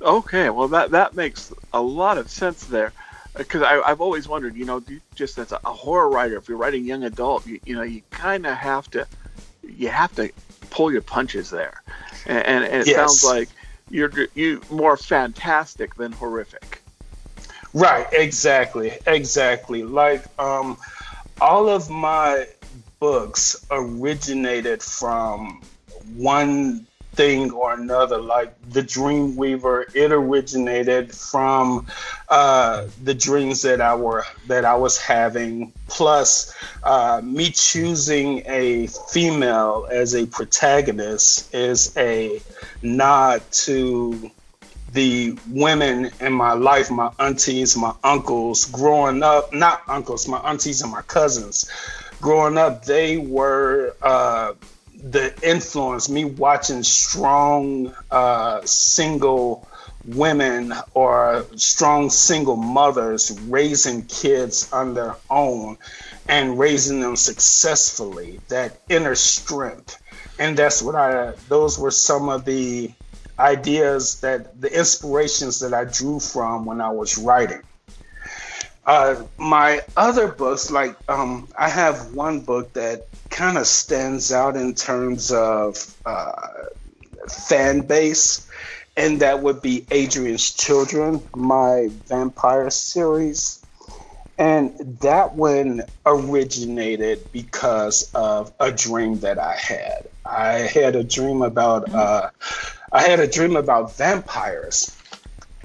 [0.00, 0.50] Okay.
[0.50, 2.92] Well, that that makes a lot of sense there.
[3.36, 4.82] because I've always wondered, you know,
[5.14, 8.46] just as a, horror writer, if you're writing young adult, you, you know, you kind
[8.46, 9.06] of have to,
[9.66, 10.30] you have to
[10.70, 11.82] pull your punches there,
[12.26, 12.96] and, and, and it yes.
[12.96, 13.48] sounds like
[13.90, 16.82] you're you more fantastic than horrific.
[17.74, 19.82] Right, exactly, exactly.
[19.82, 20.76] Like um,
[21.40, 22.48] all of my
[23.00, 25.62] books originated from
[26.14, 28.18] one thing or another.
[28.18, 31.86] Like the Dreamweaver, it originated from
[32.28, 35.72] uh, the dreams that I were that I was having.
[35.88, 42.40] Plus, uh, me choosing a female as a protagonist is a
[42.82, 44.30] nod to
[44.92, 50.82] the women in my life, my aunties, my uncles, growing up, not uncles, my aunties
[50.82, 51.70] and my cousins.
[52.20, 54.52] Growing up, they were uh,
[55.02, 59.66] the influence, me watching strong uh, single
[60.04, 65.76] women or strong single mothers raising kids on their own
[66.28, 70.00] and raising them successfully, that inner strength.
[70.38, 72.92] And that's what I, those were some of the
[73.38, 77.62] ideas that the inspirations that I drew from when I was writing.
[78.84, 84.56] Uh, my other books, like um, I have one book that kind of stands out
[84.56, 86.48] in terms of uh,
[87.28, 88.48] fan base,
[88.96, 93.64] and that would be Adrian's Children, my vampire series.
[94.36, 100.08] And that one originated because of a dream that I had.
[100.24, 102.30] I had a dream about uh,
[102.90, 104.96] I had a dream about vampires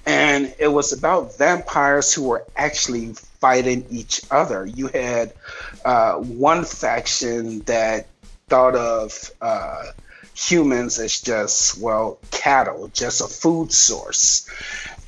[0.07, 4.65] and it was about vampires who were actually fighting each other.
[4.65, 5.33] You had
[5.83, 8.07] uh, one faction that
[8.47, 9.83] thought of uh,
[10.33, 14.49] humans as just, well, cattle, just a food source.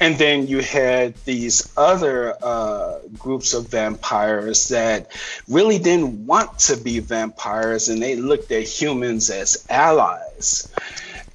[0.01, 5.11] And then you had these other uh, groups of vampires that
[5.47, 10.67] really didn't want to be vampires and they looked at humans as allies.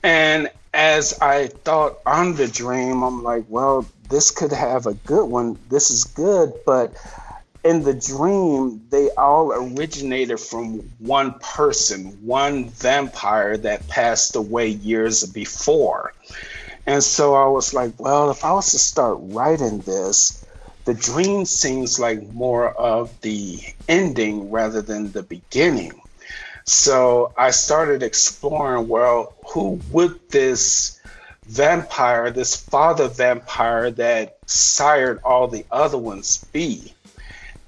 [0.03, 5.27] And as I thought on the dream, I'm like, well, this could have a good
[5.27, 5.57] one.
[5.71, 6.93] This is good, but
[7.65, 15.25] in the dream, they all originated from one person, one vampire that passed away years
[15.25, 16.13] before.
[16.87, 20.45] And so I was like, well, if I was to start writing this,
[20.85, 26.03] the dream seems like more of the ending rather than the beginning.
[26.65, 30.99] So I started exploring well, who would this
[31.47, 36.95] vampire, this father vampire that sired all the other ones be?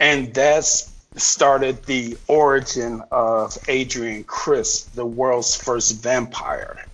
[0.01, 6.85] And that's started the origin of Adrian Crisp, the world's first vampire.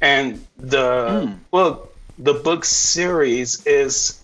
[0.00, 1.38] And the mm.
[1.50, 4.22] book, the book series is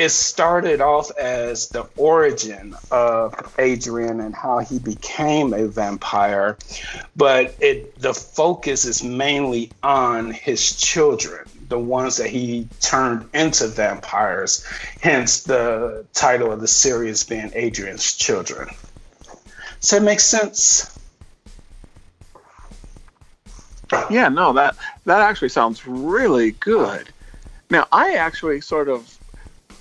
[0.00, 6.56] it started off as the origin of Adrian and how he became a vampire,
[7.16, 13.68] but it the focus is mainly on his children, the ones that he turned into
[13.68, 14.64] vampires.
[15.02, 18.70] Hence the title of the series being Adrian's Children.
[19.82, 20.98] Does that make sense?
[24.08, 27.10] Yeah, no, that that actually sounds really good.
[27.68, 29.19] Now, I actually sort of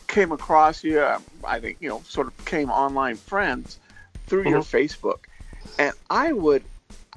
[0.10, 1.02] came across you.
[1.02, 3.80] Um, I think you know, sort of came online friends
[4.28, 4.50] through mm-hmm.
[4.50, 5.20] your Facebook,
[5.78, 6.64] and I would,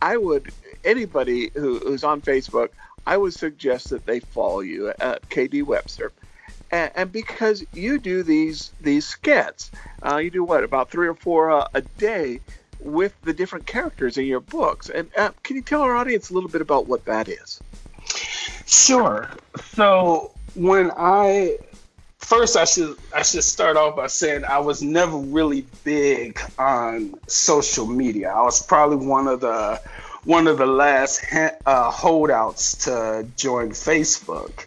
[0.00, 0.52] I would
[0.84, 2.68] anybody who, who's on Facebook,
[3.06, 6.12] I would suggest that they follow you at KD Webster,
[6.70, 9.72] and, and because you do these these skits,
[10.06, 12.40] uh, you do what about three or four uh, a day
[12.78, 16.34] with the different characters in your books, and uh, can you tell our audience a
[16.34, 17.60] little bit about what that is?
[18.66, 19.30] Sure.
[19.60, 21.58] So when I
[22.32, 27.14] first I should I should start off by saying I was never really big on
[27.26, 28.32] social media.
[28.32, 29.80] I was probably one of the
[30.24, 31.22] one of the last
[31.66, 34.66] uh, holdouts to join Facebook.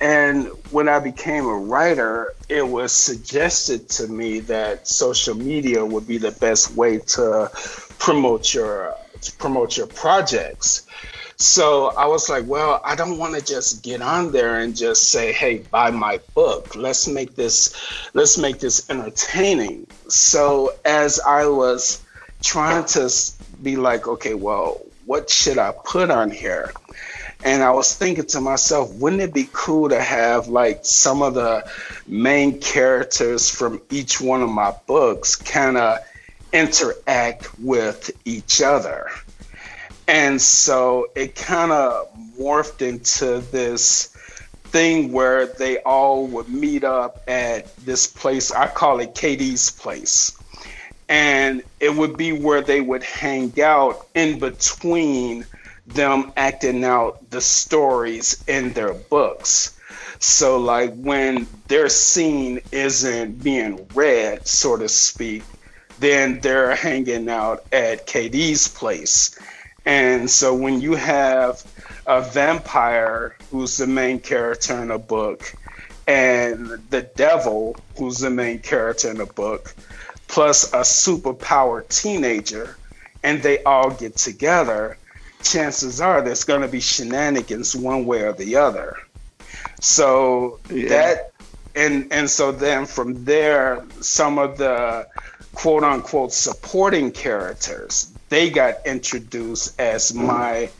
[0.00, 6.06] And when I became a writer, it was suggested to me that social media would
[6.06, 7.50] be the best way to
[7.98, 10.86] promote your to promote your projects.
[11.40, 15.04] So I was like, well, I don't want to just get on there and just
[15.10, 16.76] say, hey, buy my book.
[16.76, 17.74] Let's make this
[18.12, 19.86] let's make this entertaining.
[20.08, 22.02] So as I was
[22.42, 23.10] trying to
[23.62, 26.72] be like, okay, well, what should I put on here?
[27.42, 31.32] And I was thinking to myself, wouldn't it be cool to have like some of
[31.32, 31.66] the
[32.06, 36.00] main characters from each one of my books kind of
[36.52, 39.08] interact with each other?
[40.10, 44.06] And so it kind of morphed into this
[44.64, 48.50] thing where they all would meet up at this place.
[48.50, 50.36] I call it KD's place.
[51.08, 55.46] And it would be where they would hang out in between
[55.86, 59.78] them acting out the stories in their books.
[60.18, 65.44] So, like when their scene isn't being read, so to speak,
[66.00, 69.38] then they're hanging out at KD's place.
[69.84, 71.64] And so when you have
[72.06, 75.54] a vampire who's the main character in a book
[76.06, 79.74] and the devil who's the main character in a book,
[80.28, 82.76] plus a superpowered teenager,
[83.22, 84.96] and they all get together,
[85.42, 88.96] chances are there's going to be shenanigans one way or the other.
[89.80, 90.88] So yeah.
[90.88, 91.32] that
[91.74, 95.06] and and so then from there, some of the
[95.54, 100.26] quote unquote supporting characters they got introduced as mm-hmm.
[100.26, 100.70] my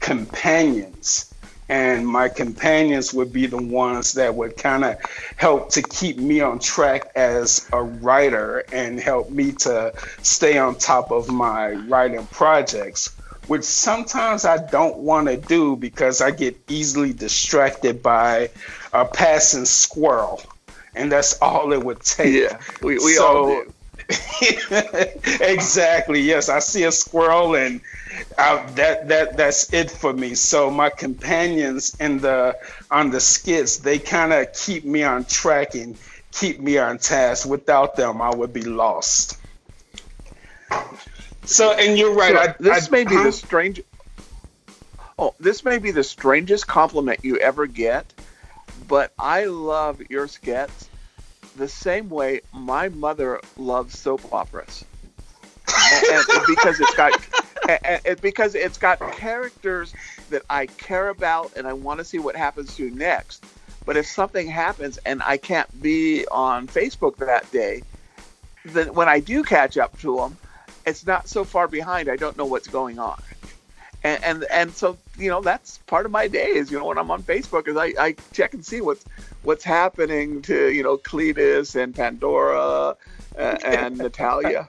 [0.00, 1.34] companions
[1.68, 4.96] and my companions would be the ones that would kind of
[5.36, 9.92] help to keep me on track as a writer and help me to
[10.22, 13.10] stay on top of my writing projects
[13.48, 18.50] which sometimes I don't want to do because I get easily distracted by
[18.92, 20.42] a passing squirrel,
[20.94, 22.34] and that's all it would take.
[22.34, 23.72] Yeah, we, we so, all do.
[25.40, 26.20] exactly.
[26.20, 27.82] Yes, I see a squirrel, and
[28.38, 30.34] I, that that that's it for me.
[30.34, 32.56] So my companions in the
[32.90, 35.98] on the skits, they kind of keep me on track and
[36.32, 37.46] keep me on task.
[37.46, 39.38] Without them, I would be lost.
[41.44, 42.34] So, and you're right.
[42.34, 43.82] So I, this I, may be the strange.
[45.18, 48.10] Oh, this may be the strangest compliment you ever get,
[48.86, 50.88] but I love your skits
[51.58, 54.84] the same way my mother loves soap operas,
[56.10, 57.12] and, and because it's got
[57.68, 59.92] and, and because it's got characters
[60.30, 63.44] that I care about and I want to see what happens to next.
[63.84, 67.82] But if something happens and I can't be on Facebook that day,
[68.64, 70.36] then when I do catch up to them,
[70.86, 72.08] it's not so far behind.
[72.08, 73.20] I don't know what's going on.
[74.04, 76.98] And, and and so you know that's part of my day is you know when
[76.98, 79.04] I'm on Facebook is I, I check and see what's
[79.42, 82.96] what's happening to you know Cletus and Pandora
[83.38, 84.68] uh, and Natalia.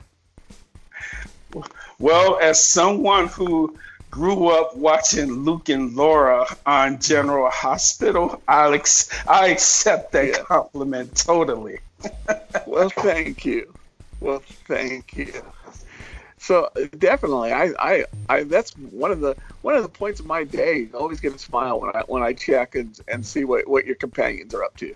[1.99, 3.77] Well, as someone who
[4.12, 10.43] grew up watching Luke and Laura on General Hospital, I ex- I accept that yeah.
[10.43, 11.79] compliment totally.
[12.65, 13.73] well, thank you.
[14.19, 15.43] Well, thank you.
[16.39, 20.45] So definitely, I, I, I, that's one of the one of the points of my
[20.45, 20.88] day.
[20.93, 23.86] I always get a smile when I when I check and and see what what
[23.86, 24.95] your companions are up to.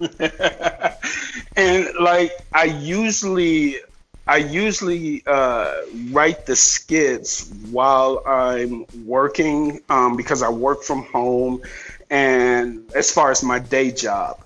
[1.56, 3.78] and like I usually
[4.28, 5.72] I usually uh,
[6.10, 11.62] write the skits while I'm working um, because I work from home,
[12.08, 14.40] and as far as my day job,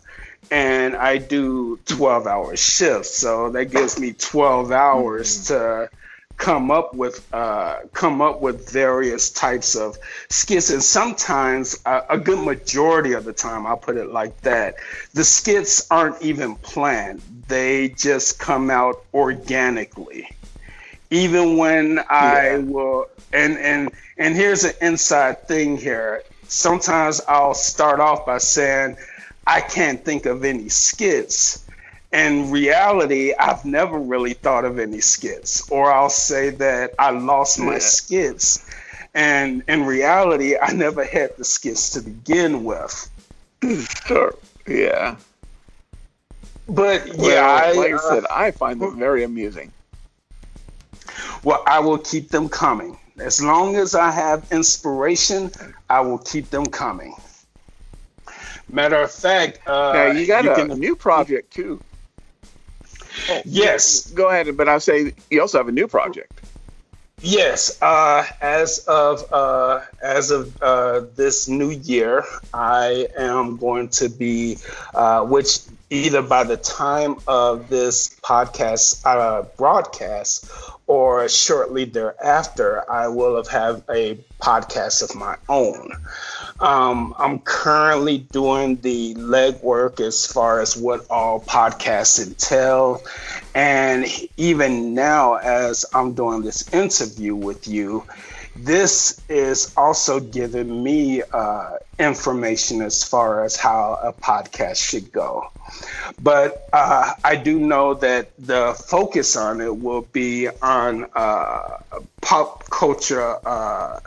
[0.50, 5.54] and I do 12 hour shifts, so that gives me 12 hours mm-hmm.
[5.54, 5.90] to
[6.42, 9.96] come up with uh, come up with various types of
[10.28, 14.74] skits, and sometimes uh, a good majority of the time, I'll put it like that,
[15.14, 20.28] the skits aren't even planned; they just come out organically.
[21.10, 26.24] Even when I will, and and and here's an inside thing here.
[26.48, 28.96] Sometimes I'll start off by saying,
[29.46, 31.61] I can't think of any skits
[32.12, 37.58] in reality, I've never really thought of any skits, or I'll say that I lost
[37.58, 37.78] my yeah.
[37.78, 38.70] skits.
[39.14, 43.10] And in reality, I never had the skits to begin with.
[44.06, 44.34] Sure.
[44.64, 45.16] Yeah.
[46.68, 49.72] But yeah, well, I, like I said, I find them very amusing.
[51.42, 52.96] Well, I will keep them coming.
[53.18, 55.50] As long as I have inspiration,
[55.90, 57.16] I will keep them coming.
[58.68, 61.80] Matter of fact, uh, now you got you a can, new project too.
[63.28, 64.10] Oh, yes.
[64.10, 66.42] Go ahead, but I'll say you also have a new project.
[67.24, 74.08] Yes, uh, as of uh, as of uh, this new year, I am going to
[74.08, 74.58] be,
[74.92, 80.50] uh, which either by the time of this podcast uh, broadcast
[80.92, 85.90] or shortly thereafter, I will have had a podcast of my own.
[86.60, 93.02] Um, I'm currently doing the legwork as far as what all podcasts entail.
[93.54, 94.04] And
[94.36, 98.04] even now, as I'm doing this interview with you,
[98.54, 105.48] this is also giving me uh, information as far as how a podcast should go.
[106.20, 111.78] But uh, I do know that the focus on it will be on uh,
[112.20, 114.00] pop culture uh,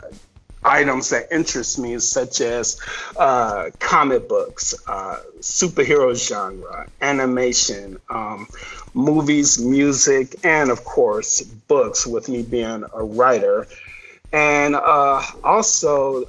[0.64, 2.78] items that interest me, such as
[3.16, 8.48] uh, comic books, uh, superhero genre, animation, um,
[8.94, 13.66] movies, music, and of course, books, with me being a writer.
[14.32, 16.24] And uh, also,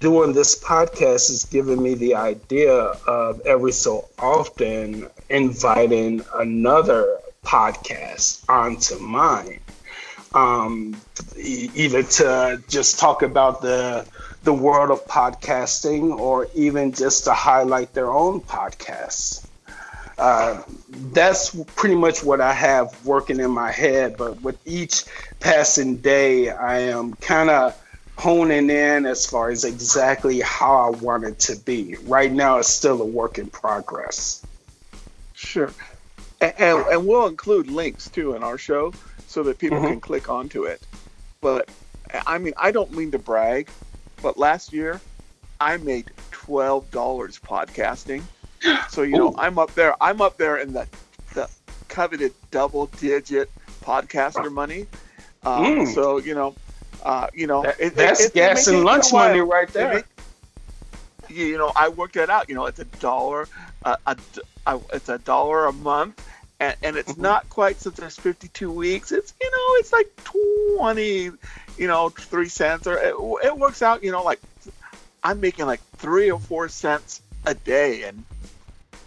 [0.00, 8.48] doing this podcast has given me the idea of every so often inviting another podcast
[8.48, 9.60] onto mine
[10.34, 11.00] um,
[11.36, 14.06] either to just talk about the
[14.44, 19.46] the world of podcasting or even just to highlight their own podcasts.
[20.16, 20.62] Uh,
[21.12, 24.16] that's pretty much what I have working in my head.
[24.16, 25.04] But with each
[25.40, 27.80] passing day, I am kind of
[28.18, 31.96] honing in as far as exactly how I want it to be.
[32.04, 34.44] Right now, it's still a work in progress.
[35.34, 35.72] Sure.
[36.40, 38.92] And, and, and we'll include links too in our show
[39.28, 39.88] so that people mm-hmm.
[39.88, 40.82] can click onto it.
[41.40, 41.70] But
[42.26, 43.68] I mean, I don't mean to brag,
[44.20, 45.00] but last year
[45.60, 48.22] I made twelve dollars podcasting.
[48.88, 49.94] So you know, I'm up there.
[50.02, 50.88] I'm up there in the
[51.34, 51.48] the
[51.86, 53.48] coveted double digit
[53.82, 54.86] podcaster money.
[55.44, 55.94] Um, mm.
[55.94, 56.56] So you know,
[57.02, 59.94] uh, you know, that, it, that's it, gas it and lunch money right there.
[59.94, 60.04] Make,
[61.28, 62.48] you know, I worked that out.
[62.48, 63.48] You know, it's a dollar,
[63.84, 64.16] uh, a,
[64.66, 66.22] a, it's a dollar a month
[66.60, 67.22] and, and it's mm-hmm.
[67.22, 69.12] not quite since there's 52 weeks.
[69.12, 71.30] It's you know it's like 20,
[71.76, 74.02] you know, three cents or it, it works out.
[74.02, 74.40] You know, like
[75.22, 78.24] I'm making like three or four cents a day, and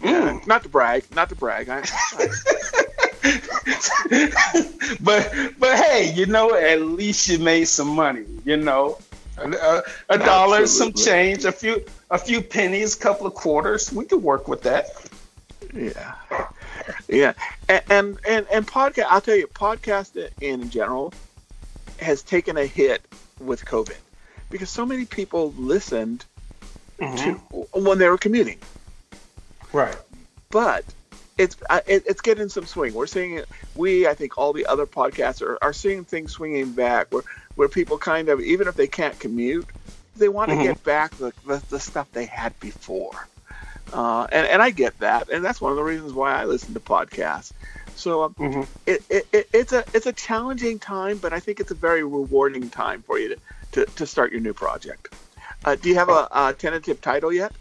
[0.00, 0.46] mm.
[0.46, 1.68] not to brag, not to brag.
[1.68, 2.28] I, I
[5.00, 8.24] but but hey, you know, at least you made some money.
[8.44, 8.98] You know,
[9.38, 13.92] a, a dollar, some change, a few a few pennies, a couple of quarters.
[13.92, 14.86] We could work with that.
[15.72, 16.14] Yeah
[17.08, 17.32] yeah,
[17.68, 19.06] and, and and and podcast.
[19.08, 21.12] I'll tell you, podcast in general
[21.98, 23.02] has taken a hit
[23.40, 23.96] with COVID
[24.50, 26.24] because so many people listened
[26.98, 27.16] mm-hmm.
[27.16, 28.58] to when they were commuting.
[29.72, 29.96] Right.
[30.50, 30.84] But
[31.38, 31.56] it's
[31.86, 32.94] it, it's getting some swing.
[32.94, 33.48] We're seeing it.
[33.74, 37.22] We, I think, all the other podcasts are, are seeing things swinging back, where
[37.54, 39.66] where people kind of, even if they can't commute,
[40.16, 40.64] they want to mm-hmm.
[40.64, 43.28] get back the, the the stuff they had before.
[43.92, 46.72] Uh, and, and I get that, and that's one of the reasons why I listen
[46.74, 47.52] to podcasts.
[47.96, 48.62] So um, mm-hmm.
[48.86, 52.02] it, it, it, it's a it's a challenging time, but I think it's a very
[52.02, 53.36] rewarding time for you to,
[53.72, 55.14] to, to start your new project.
[55.64, 57.52] Uh, do you have a, a, tentative title yet?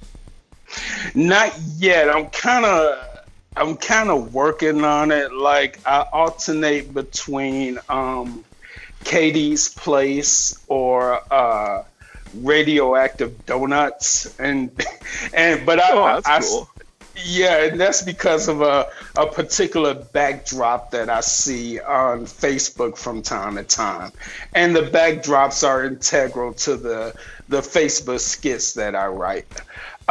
[1.14, 2.10] Not yet.
[2.10, 3.11] I'm kind of
[3.56, 5.34] I'm kind of working on it.
[5.34, 8.46] Like I alternate between um,
[9.04, 11.84] KD's Place or uh,
[12.36, 14.72] radioactive donuts and
[15.34, 16.70] and but I, oh, I, cool.
[17.26, 18.88] yeah, and that's because of a
[19.18, 24.12] a particular backdrop that I see on Facebook from time to time,
[24.54, 27.14] and the backdrops are integral to the
[27.50, 29.62] the Facebook skits that I write.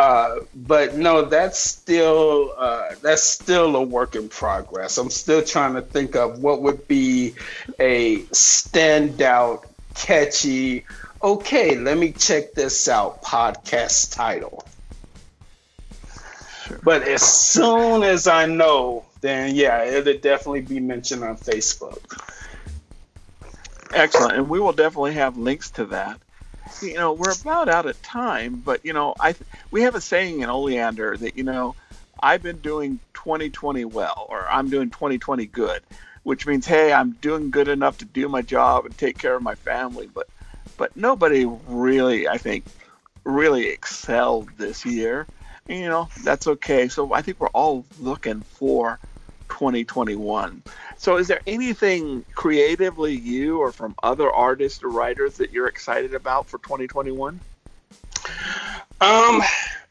[0.00, 4.96] Uh, but no, that's still uh, that's still a work in progress.
[4.96, 7.34] I'm still trying to think of what would be
[7.78, 10.84] a standout, catchy
[11.22, 14.64] okay, let me check this out podcast title.
[16.82, 21.98] But as soon as I know, then yeah, it'll definitely be mentioned on Facebook.
[23.92, 24.34] Excellent.
[24.34, 26.20] And we will definitely have links to that.
[26.82, 29.34] You know, we're about out of time, but you know, I
[29.70, 31.76] we have a saying in Oleander that you know,
[32.22, 35.82] I've been doing 2020 well, or I'm doing 2020 good,
[36.22, 39.42] which means hey, I'm doing good enough to do my job and take care of
[39.42, 40.28] my family, but
[40.76, 42.64] but nobody really, I think,
[43.24, 45.28] really excelled this year.
[45.68, 46.88] And, you know, that's okay.
[46.88, 48.98] So I think we're all looking for
[49.50, 50.62] 2021.
[50.96, 56.14] So is there anything creatively you or from other artists or writers that you're excited
[56.14, 57.40] about for 2021?
[59.00, 59.42] Um,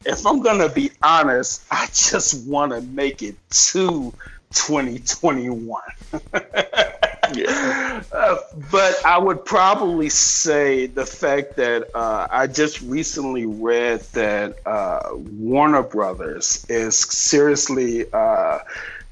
[0.04, 4.12] if I'm gonna be honest, I just want to make it to
[4.52, 5.82] 2021.
[7.34, 8.02] yeah.
[8.12, 8.36] Uh,
[8.70, 15.10] but I would probably say the fact that uh, I just recently read that uh,
[15.12, 18.60] Warner Brothers is seriously uh,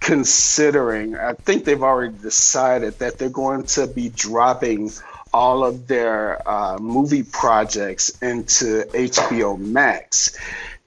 [0.00, 4.90] considering, I think they've already decided that they're going to be dropping
[5.32, 10.36] all of their uh, movie projects into HBO Max.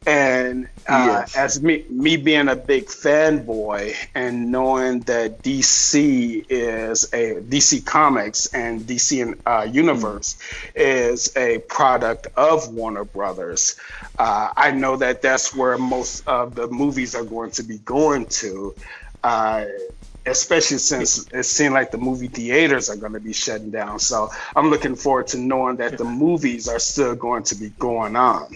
[0.05, 1.35] And uh, yes.
[1.35, 8.47] as me, me being a big fanboy and knowing that DC is a DC Comics
[8.53, 10.71] and DC uh, Universe mm.
[10.75, 13.75] is a product of Warner Brothers,
[14.19, 18.25] uh, I know that that's where most of the movies are going to be going
[18.27, 18.75] to.
[19.23, 19.65] Uh,
[20.25, 23.99] especially since it seems like the movie theaters are going to be shutting down.
[23.99, 28.15] So I'm looking forward to knowing that the movies are still going to be going
[28.15, 28.55] on.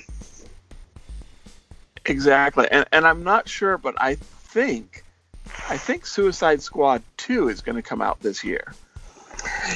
[2.06, 5.04] Exactly, and and I'm not sure, but I think
[5.70, 8.74] I think Suicide Squad two is going to come out this year.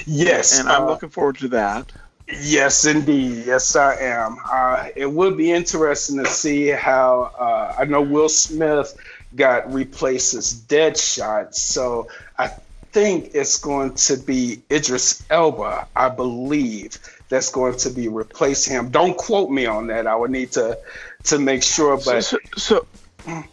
[0.05, 1.91] Yes, and I'm uh, looking forward to that.
[2.27, 3.45] Yes, indeed.
[3.45, 4.37] Yes, I am.
[4.51, 7.31] Uh, it would be interesting to see how.
[7.39, 8.95] Uh, I know Will Smith
[9.35, 12.07] got replaced as Deadshot, so
[12.37, 12.51] I
[12.91, 16.97] think it's going to be Idris Elba, I believe,
[17.29, 18.89] that's going to be replacing him.
[18.89, 20.07] Don't quote me on that.
[20.07, 20.77] I would need to
[21.25, 22.87] to make sure, but so, so,
[23.25, 23.43] so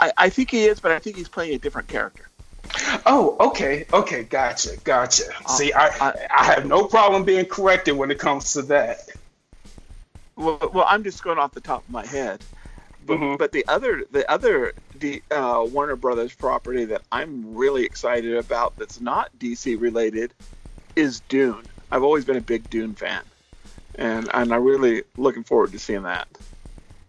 [0.00, 2.28] I, I think he is, but I think he's playing a different character.
[3.06, 5.24] Oh, okay, okay, gotcha, gotcha.
[5.44, 9.08] Uh, See, I, I, I have no problem being corrected when it comes to that.
[10.36, 12.42] Well, well, I'm just going off the top of my head,
[13.06, 13.36] but, mm-hmm.
[13.36, 18.76] but the other the other the uh, Warner Brothers property that I'm really excited about
[18.76, 20.34] that's not DC related
[20.96, 21.62] is Dune.
[21.92, 23.22] I've always been a big Dune fan,
[23.94, 26.26] and and I'm really looking forward to seeing that.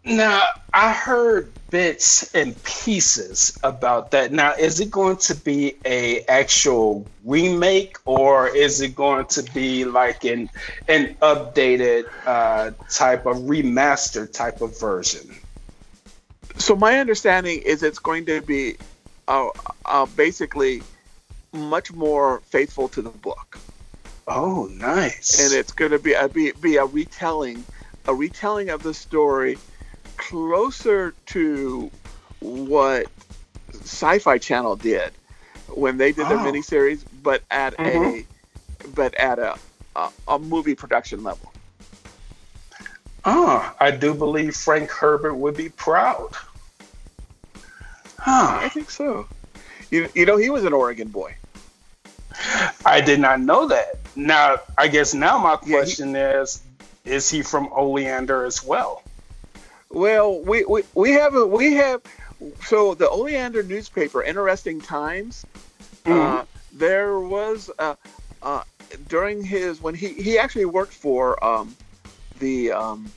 [0.05, 4.31] Now, I heard bits and pieces about that.
[4.31, 9.83] Now, is it going to be a actual remake, or is it going to be
[9.83, 10.49] like an
[10.87, 15.35] an updated uh, type of remastered type of version?
[16.57, 18.75] So my understanding is it's going to be
[19.27, 19.47] uh,
[19.85, 20.83] uh, basically
[21.51, 23.57] much more faithful to the book.
[24.27, 25.43] Oh, nice!
[25.43, 27.63] And it's going to be a, be, be a retelling,
[28.07, 29.57] a retelling of the story
[30.17, 31.91] closer to
[32.39, 33.07] what
[33.73, 35.11] Sci-Fi Channel did
[35.73, 36.29] when they did oh.
[36.29, 38.19] their miniseries, but at mm-hmm.
[38.19, 38.25] a
[38.93, 39.57] but at a,
[39.95, 41.51] a, a movie production level.
[43.25, 46.29] Oh, I do believe Frank Herbert would be proud.
[48.19, 48.59] Huh.
[48.61, 49.27] I think so.
[49.89, 51.35] You, you know, he was an Oregon boy.
[52.85, 53.97] I did not know that.
[54.15, 56.61] Now, I guess now my question yeah, he, is,
[57.05, 59.01] is he from Oleander as well?
[59.95, 62.01] Well, we, we, we have a, we have
[62.65, 65.45] so the Oleander newspaper, Interesting Times.
[66.05, 66.37] Uh, mm-hmm.
[66.37, 67.95] Uh, there was uh,
[68.41, 68.63] uh,
[69.07, 71.77] during his when he he actually worked for um,
[72.39, 73.09] the um,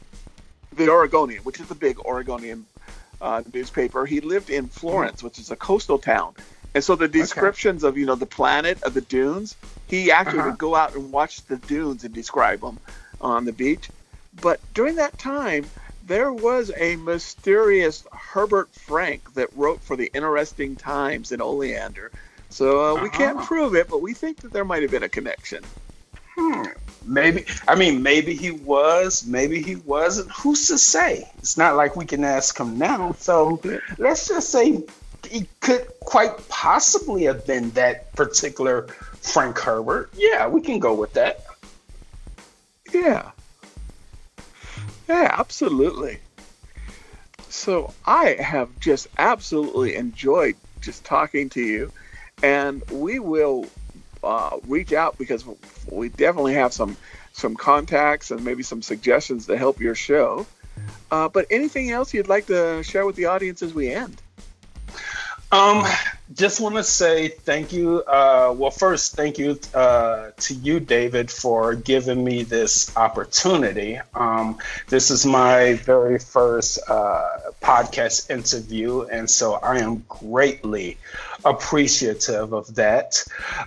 [0.76, 2.64] the Oregonian, which is the big Oregonian
[3.20, 4.06] uh, newspaper.
[4.06, 6.34] He lived in Florence, which is a coastal town,
[6.76, 7.88] and so the descriptions okay.
[7.88, 9.56] of you know the planet of the dunes,
[9.88, 10.50] he actually uh-huh.
[10.50, 12.78] would go out and watch the dunes and describe them
[13.20, 13.90] on the beach.
[14.40, 15.64] But during that time,
[16.08, 22.10] there was a mysterious Herbert Frank that wrote for the Interesting Times in Oleander.
[22.48, 23.18] So uh, we uh-huh.
[23.18, 25.62] can't prove it, but we think that there might have been a connection.
[26.34, 26.62] Hmm.
[27.04, 27.44] Maybe.
[27.66, 29.26] I mean, maybe he was.
[29.26, 30.30] Maybe he wasn't.
[30.32, 31.30] Who's to say?
[31.38, 33.14] It's not like we can ask him now.
[33.18, 33.60] So
[33.98, 34.82] let's just say
[35.28, 38.88] he could quite possibly have been that particular
[39.20, 40.10] Frank Herbert.
[40.14, 41.44] Yeah, we can go with that.
[42.92, 43.30] Yeah.
[45.08, 46.18] Yeah, absolutely.
[47.48, 51.90] So I have just absolutely enjoyed just talking to you,
[52.42, 53.66] and we will
[54.22, 55.44] uh, reach out because
[55.90, 56.96] we definitely have some
[57.32, 60.46] some contacts and maybe some suggestions to help your show.
[61.10, 64.20] Uh, but anything else you'd like to share with the audience as we end?
[65.50, 65.84] Um,
[66.34, 68.02] just want to say thank you.
[68.02, 73.98] Uh, well, first, thank you uh, to you, David, for giving me this opportunity.
[74.14, 77.28] Um, this is my very first uh,
[77.62, 80.98] podcast interview, and so I am greatly
[81.46, 83.24] appreciative of that.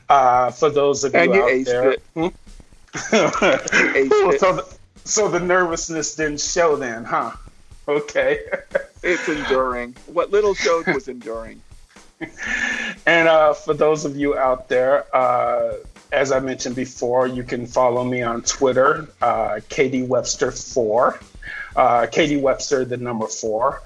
[0.08, 2.28] Uh, for those of you, you out there, hmm?
[2.94, 7.32] so, the, so the nervousness didn't show then, huh?
[7.88, 8.40] Okay.
[9.02, 9.96] it's enduring.
[10.06, 11.60] What little showed was enduring.
[13.06, 15.76] And uh, for those of you out there, uh,
[16.12, 21.20] as I mentioned before, you can follow me on Twitter, uh, KD Webster four,
[21.76, 23.82] uh, KD Webster the number four.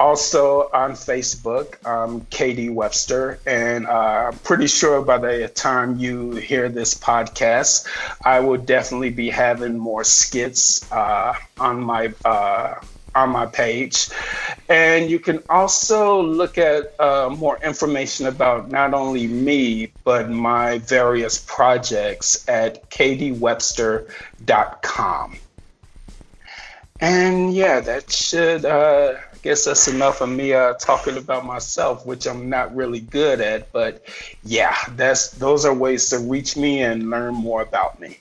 [0.00, 6.32] Also on Facebook, um, KD Webster, and uh, I'm pretty sure by the time you
[6.32, 7.86] hear this podcast,
[8.24, 12.74] I will definitely be having more skits uh, on my uh,
[13.14, 14.08] on my page.
[14.68, 20.78] And you can also look at uh, more information about not only me, but my
[20.78, 24.08] various projects at kdwebster.com.
[27.00, 32.06] And yeah, that should, uh, I guess that's enough of me uh, talking about myself,
[32.06, 33.72] which I'm not really good at.
[33.72, 34.04] But
[34.44, 38.18] yeah, that's those are ways to reach me and learn more about me.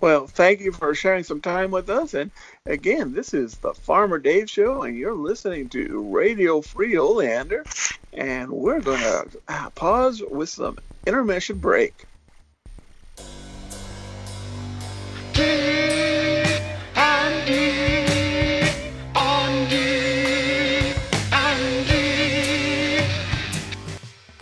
[0.00, 2.14] Well, thank you for sharing some time with us.
[2.14, 2.30] And
[2.66, 7.64] again, this is the Farmer Dave Show, and you're listening to Radio Free Oleander.
[8.12, 12.06] And we're going to uh, pause with some intermission break.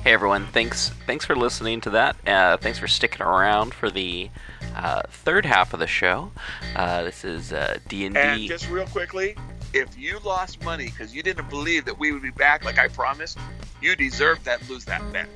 [0.02, 2.16] Hey everyone, thanks thanks for listening to that.
[2.26, 4.28] Uh, thanks for sticking around for the
[4.76, 6.30] uh, third half of the show.
[6.76, 8.20] Uh, this is uh, D and D.
[8.20, 9.36] And just real quickly,
[9.72, 12.88] if you lost money because you didn't believe that we would be back like I
[12.88, 13.38] promised,
[13.80, 15.28] you deserve that lose that bet.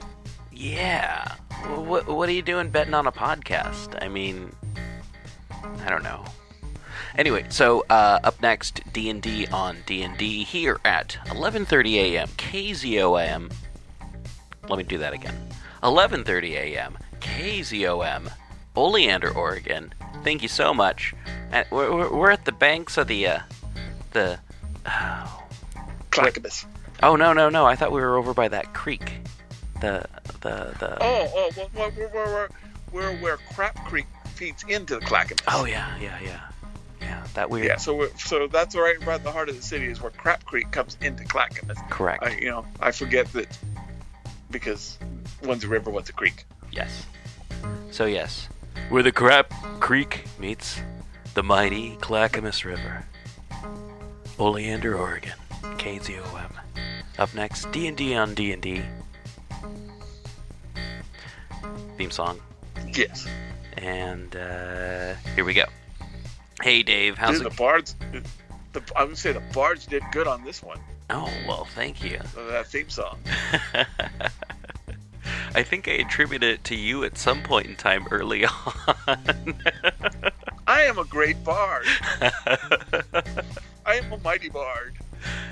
[0.53, 1.35] Yeah.
[1.67, 4.01] What what are you doing betting on a podcast?
[4.03, 4.55] I mean,
[5.85, 6.25] I don't know.
[7.17, 11.95] Anyway, so uh, up next, D and D on D and D here at 11:30
[11.95, 12.29] a.m.
[12.37, 13.53] KZOM.
[14.69, 15.37] Let me do that again.
[15.83, 16.99] 11:30 a.m.
[17.21, 18.31] KZOM,
[18.77, 19.93] Oleander, Oregon.
[20.23, 21.15] Thank you so much.
[21.53, 23.39] And we're, we're, at the banks of the uh,
[24.13, 24.39] the.
[24.87, 25.41] Oh.
[26.11, 26.65] Clackamas.
[27.03, 27.67] oh no no no!
[27.67, 29.15] I thought we were over by that creek.
[29.81, 30.07] The
[30.41, 30.97] the the.
[31.01, 32.49] Oh, oh, well, well, we're, we're, we're,
[32.93, 35.43] we're where Crap Creek feeds into the Clackamas.
[35.49, 36.41] Oh yeah yeah yeah
[37.01, 37.27] yeah.
[37.35, 37.67] That weird.
[37.67, 40.45] Yeah, so we're, so that's right about the heart of the city is where Crap
[40.45, 41.79] Creek comes into Clackamas.
[41.91, 42.23] Correct.
[42.23, 43.59] I, you know, I forget that
[44.51, 44.99] because
[45.43, 46.45] one's a river, one's a creek.
[46.71, 47.07] Yes.
[47.91, 48.49] So yes,
[48.89, 49.51] where the Crap
[49.81, 50.81] Creek meets
[51.35, 53.05] the mighty Clackamas River.
[54.39, 55.33] Oleander, Oregon.
[55.63, 56.51] KZOM.
[57.19, 58.83] Up next, D&D on D&D.
[61.97, 62.41] Theme song.
[62.93, 63.27] Yes.
[63.79, 65.65] And uh, here we go.
[66.63, 67.51] Hey Dave, how's Dude, it?
[67.51, 67.97] the bards.
[68.73, 70.79] The, I would say the bards did good on this one.
[71.11, 72.19] Oh well, thank you.
[72.39, 73.19] uh, That theme song.
[75.55, 78.45] I think I attributed it to you at some point in time early
[79.07, 79.55] on.
[80.67, 81.87] I am a great bard.
[83.87, 84.95] I am a mighty bard.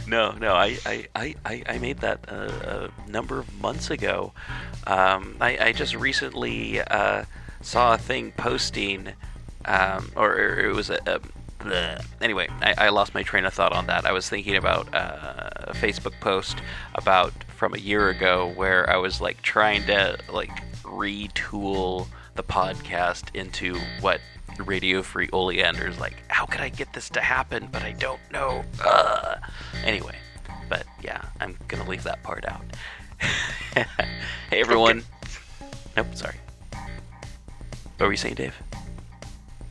[0.06, 4.32] no, no, I, I, I, I- made that uh, a number of months ago.
[4.86, 7.24] Um, I, I just recently uh,
[7.60, 9.08] saw a thing posting,
[9.66, 10.98] um, or, or it was a.
[11.06, 11.20] a
[11.62, 12.04] bleh.
[12.20, 14.04] Anyway, I, I lost my train of thought on that.
[14.04, 16.58] I was thinking about uh, a Facebook post
[16.96, 17.32] about
[17.62, 20.50] from a year ago where I was like trying to like
[20.82, 24.20] retool the podcast into what
[24.58, 26.24] Radio Free Oleander's like.
[26.26, 27.68] How could I get this to happen?
[27.70, 28.64] But I don't know.
[29.84, 30.16] Anyway,
[30.68, 32.64] but yeah, I'm gonna leave that part out.
[33.20, 33.86] hey
[34.60, 35.04] everyone.
[35.96, 36.38] Nope, sorry.
[37.98, 38.60] What were you saying, Dave?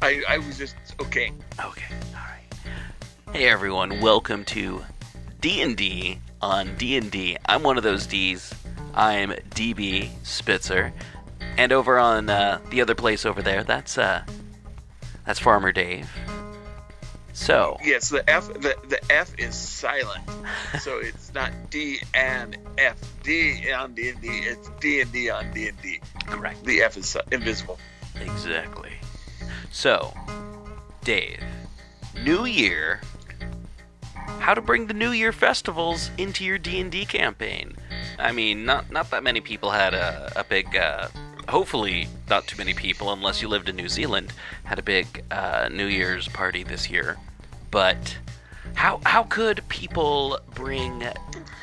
[0.02, 1.34] I, I was just okay.
[1.60, 3.36] Okay, all right.
[3.36, 4.82] Hey everyone, welcome to
[5.42, 7.38] D&D on D&D.
[7.46, 8.54] I'm one of those Ds.
[8.94, 10.92] I'm DB Spitzer,
[11.58, 14.24] and over on uh, the other place over there, that's uh,
[15.26, 16.10] that's Farmer Dave.
[17.34, 20.24] So, Yes, the F the, the F is silent,
[20.82, 22.98] so it's not D and F.
[23.24, 24.28] D on D and D.
[24.28, 26.02] It's D and D on D and D.
[26.28, 26.64] correct.
[26.66, 27.80] The F is si- invisible.
[28.20, 28.92] Exactly.
[29.72, 30.14] So,
[31.06, 31.42] Dave,
[32.26, 33.00] New Year.
[34.40, 37.76] How to bring the New Year festivals into your D&D campaign.
[38.18, 41.08] I mean, not not that many people had a, a big uh,
[41.48, 45.70] hopefully not too many people unless you lived in New Zealand had a big uh,
[45.72, 47.18] New Year's party this year.
[47.70, 48.18] But
[48.74, 51.04] how how could people bring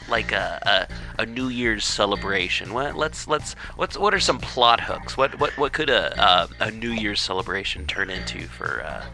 [0.09, 0.89] like a,
[1.19, 2.73] a, a New Year's celebration?
[2.73, 5.17] What let's let's what's what are some plot hooks?
[5.17, 9.05] What what what could a a, a New Year's celebration turn into for uh,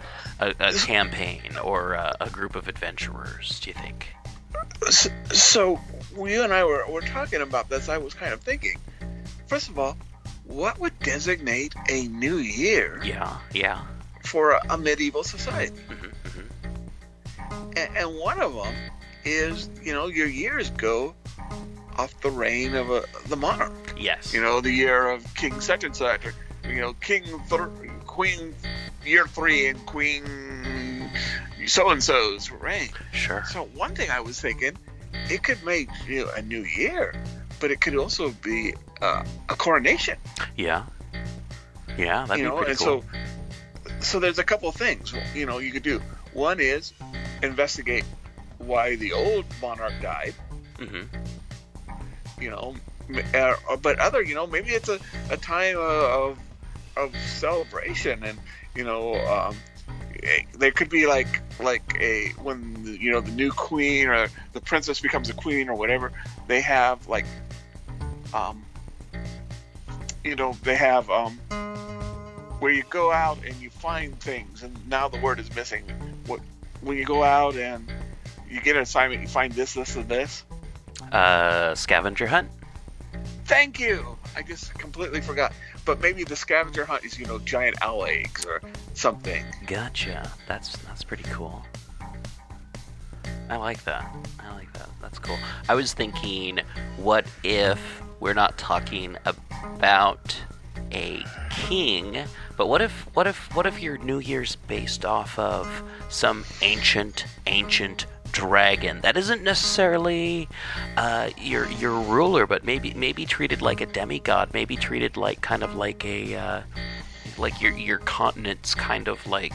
[0.41, 3.61] a, a campaign or a, a group of adventurers?
[3.61, 4.09] Do you think?
[4.91, 5.80] So, so
[6.16, 7.89] you and I were, were talking about this.
[7.89, 8.78] I was kind of thinking.
[9.47, 9.97] First of all,
[10.45, 13.80] what would designate a new year Yeah, yeah.
[14.24, 15.74] for a, a medieval society?
[15.89, 16.11] hmm
[17.76, 18.74] And, and one of them
[19.24, 21.14] is, you know, your years go
[21.97, 23.95] off the reign of a, the monarch.
[23.99, 24.32] Yes.
[24.35, 26.35] You know, the year of King such and such, or,
[26.68, 27.61] you know, King th-
[28.15, 28.55] Queen
[29.05, 31.11] year three and Queen
[31.67, 32.91] so and so's reign.
[33.12, 33.43] Sure.
[33.51, 34.79] So one thing I was thinking,
[35.29, 37.12] it could make you know, a new year,
[37.59, 40.17] but it could also be uh, a coronation.
[40.57, 40.85] Yeah.
[41.99, 43.03] Yeah, that'd you be know, pretty and cool.
[43.03, 46.01] so so there's a couple of things you know you could do.
[46.33, 46.93] One is
[47.43, 48.05] investigate
[48.59, 50.35] why the old monarch died.
[50.79, 51.03] hmm
[52.41, 52.75] You know,
[53.35, 55.01] uh, but other you know maybe it's a,
[55.31, 56.39] a time of
[56.97, 58.38] of celebration and
[58.74, 59.57] you know um,
[60.22, 64.61] eh, there could be like like a when you know the new queen or the
[64.61, 66.12] princess becomes a queen or whatever
[66.47, 67.26] they have like
[68.32, 68.64] um
[70.22, 71.38] you know they have um
[72.64, 75.84] where you go out and you find things, and now the word is missing.
[76.24, 76.40] What
[76.80, 77.92] when you go out and
[78.49, 80.45] you get an assignment, you find this, this, and this.
[81.12, 82.49] Uh, scavenger hunt.
[83.45, 84.16] Thank you.
[84.34, 85.53] I just completely forgot.
[85.85, 88.62] But maybe the scavenger hunt is, you know, giant owl eggs or
[88.95, 89.45] something.
[89.66, 90.30] Gotcha.
[90.49, 91.62] That's that's pretty cool.
[93.51, 94.11] I like that.
[94.41, 94.89] I like that.
[95.03, 95.37] That's cool.
[95.68, 96.61] I was thinking,
[96.97, 100.41] what if we're not talking about
[100.93, 102.16] a king,
[102.57, 107.26] but what if what if what if your New Year's based off of some ancient
[107.47, 110.49] ancient dragon that isn't necessarily
[110.99, 115.62] uh, your your ruler, but maybe maybe treated like a demigod, maybe treated like kind
[115.62, 116.62] of like a uh,
[117.39, 119.55] like your your continent's kind of like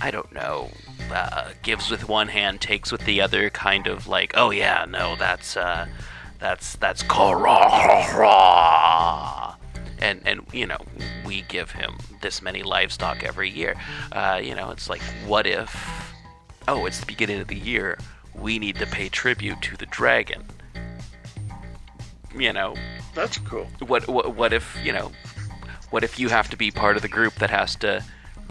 [0.00, 0.70] I don't know,
[1.12, 5.16] uh, gives with one hand, takes with the other, kind of like, oh yeah, no,
[5.16, 5.86] that's uh,
[6.38, 7.58] that's that's Korra.
[10.00, 10.78] And and you know,
[11.26, 13.74] we give him this many livestock every year.
[14.12, 16.07] Uh, you know, it's like, what if?
[16.68, 17.96] Oh, it's the beginning of the year.
[18.34, 20.44] We need to pay tribute to the dragon.
[22.36, 22.74] You know,
[23.14, 23.66] That's cool.
[23.86, 25.10] what what what if you know?
[25.88, 28.04] What if you have to be part of the group that has to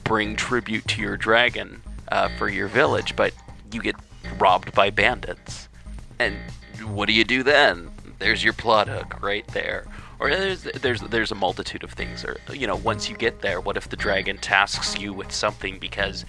[0.03, 3.34] bring tribute to your dragon uh, for your village, but
[3.72, 3.95] you get
[4.39, 5.70] robbed by bandits?
[6.18, 6.38] And
[6.86, 7.91] what do you do then?
[8.18, 9.86] There's your plot hook right there.
[10.20, 12.26] Or there's there's there's a multitude of things.
[12.26, 15.78] Or you know, once you get there, what if the dragon tasks you with something
[15.78, 16.26] because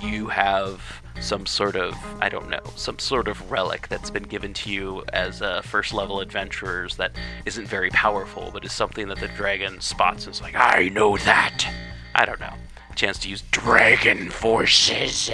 [0.00, 4.52] you have some sort of I don't know some sort of relic that's been given
[4.54, 7.12] to you as uh, first level adventurers that
[7.46, 11.16] isn't very powerful, but is something that the dragon spots and is like, I know
[11.18, 11.66] that.
[12.14, 12.54] I don't know.
[12.94, 15.30] Chance to use dragon forces.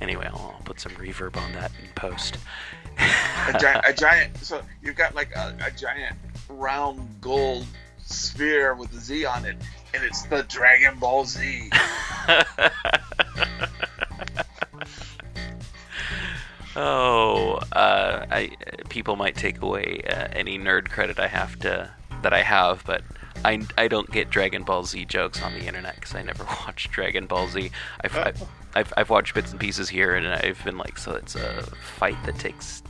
[0.00, 2.38] Anyway, I'll put some reverb on that in post.
[2.98, 4.36] A giant, a giant.
[4.38, 6.16] So you've got like a, a giant
[6.48, 7.66] round gold
[8.06, 9.56] sphere with a Z on it,
[9.92, 11.70] and it's the Dragon Ball Z.
[18.34, 18.50] I
[18.88, 21.90] people might take away uh, any nerd credit I have to
[22.22, 23.02] that I have, but
[23.44, 26.90] I, I don't get Dragon Ball Z jokes on the internet because I never watched
[26.90, 27.70] Dragon Ball Z.
[28.02, 28.42] I've, I've,
[28.74, 31.62] I've I've watched bits and pieces here, and I've been like, so it's a
[31.96, 32.82] fight that takes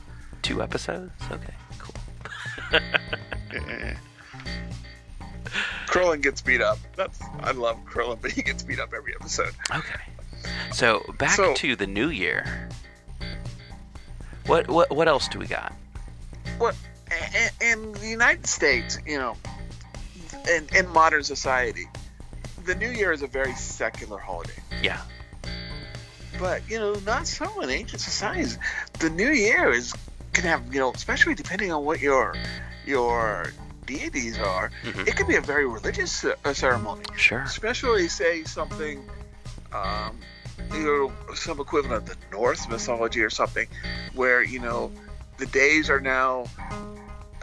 [0.43, 1.13] two episodes.
[1.31, 2.81] Okay, cool.
[5.87, 6.79] Krillin gets beat up.
[6.97, 9.53] That's I love Krillin, but he gets beat up every episode.
[9.75, 10.01] Okay,
[10.73, 12.69] so back So- to the new year.
[14.47, 15.73] What what what else do we got?
[16.59, 16.77] What
[17.61, 19.37] in, the United States, you know,
[20.51, 21.87] in, in modern society,
[22.65, 24.53] the New Year is a very secular holiday.
[24.83, 25.01] Yeah.
[26.39, 28.59] But you know, not so in ancient societies.
[28.99, 29.95] The New Year is
[30.33, 32.35] can have you know, especially depending on what your
[32.85, 33.53] your
[33.87, 34.71] deities are.
[34.83, 35.07] Mhm.
[35.07, 37.05] It could be a very religious uh, ceremony.
[37.17, 37.43] Sure.
[37.43, 39.09] especially say something
[39.73, 40.19] um,
[40.73, 43.67] you know some equivalent of the norse mythology or something
[44.15, 44.93] where you know
[45.39, 46.47] the days are now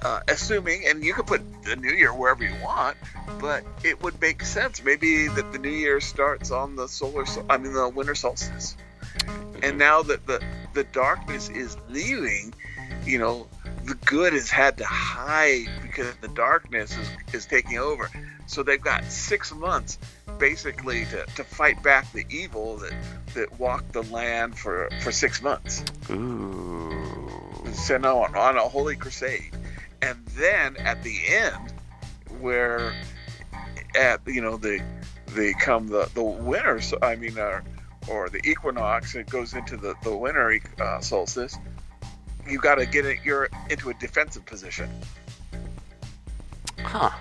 [0.02, 2.98] uh, assuming and you can put the new year wherever you want
[3.40, 4.84] but it would make sense.
[4.84, 8.76] Maybe that the new year starts on the solar sol- i mean the winter solstice.
[9.64, 10.44] And now that the
[10.74, 12.54] the darkness is leaving
[13.06, 13.48] you know
[13.86, 18.10] the good has had to hide because the darkness is, is taking over
[18.52, 19.98] so they've got six months
[20.38, 22.94] basically to, to fight back the evil that
[23.34, 26.92] that walked the land for for six months Ooh.
[27.72, 29.56] sent on on a holy crusade
[30.02, 31.74] and then at the end
[32.40, 32.94] where
[33.98, 34.84] at you know the
[35.28, 37.62] they come the the winter so i mean uh,
[38.10, 41.58] or the equinox it goes into the the winter uh, solstice
[42.48, 44.90] you got to get it you're into a defensive position
[46.84, 47.12] Huh.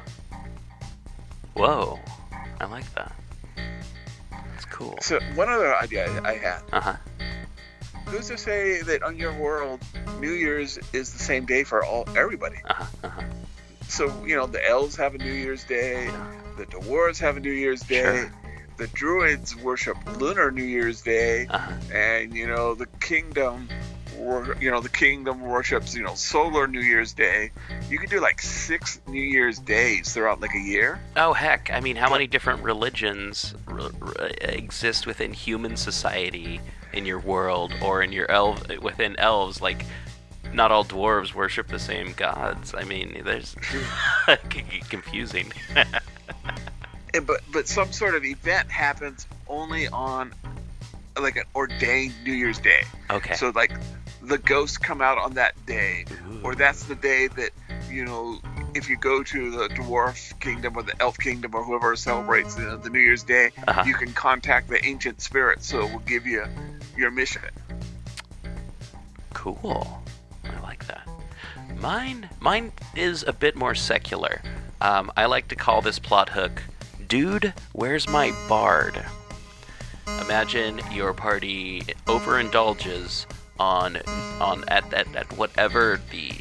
[1.60, 1.98] Whoa.
[2.58, 3.12] I like that.
[4.32, 4.98] That's cool.
[5.02, 6.94] so one other idea i, had Uh huh.
[8.06, 9.80] who's to say that on your world
[10.20, 12.84] new year's is the same day for all everybody Uh huh.
[13.04, 13.22] Uh huh.
[13.88, 16.10] so you know the elves have a new year's day
[16.56, 18.32] the dwarves have a new year's day Sure.
[18.78, 21.72] the druids worship lunar new year's day Uh huh.
[21.94, 23.68] and you know the kingdom
[24.60, 27.50] you know the kingdom worships you know solar new year's day
[27.88, 31.70] you could do like six new year's days throughout like a year Oh heck!
[31.72, 36.60] I mean, how many different religions r- r- exist within human society
[36.92, 39.60] in your world, or in your elf within elves?
[39.60, 39.84] Like,
[40.52, 42.74] not all dwarves worship the same gods.
[42.74, 43.54] I mean, there's
[44.48, 45.52] can confusing.
[47.12, 50.32] And- but but some sort of event happens only on
[51.20, 53.34] like an ordained new year's day okay.
[53.34, 53.72] so like
[54.30, 56.04] the ghosts come out on that day
[56.44, 57.50] or that's the day that
[57.90, 58.38] you know
[58.76, 62.78] if you go to the dwarf kingdom or the elf kingdom or whoever celebrates the,
[62.80, 63.82] the New Year's Day, Uh-huh.
[63.84, 66.44] you can contact the ancient spirit, so it will give you
[66.96, 67.42] your mission.
[69.34, 70.00] Cool.
[70.44, 71.08] I like that.
[71.80, 74.40] Mine, mine is a bit more secular.
[74.80, 76.62] Um, I like to call this plot hook,
[77.08, 79.04] "Dude, where's my bard?"
[80.20, 83.26] Imagine your party overindulges
[83.60, 83.98] on
[84.40, 86.32] on at at, at whatever the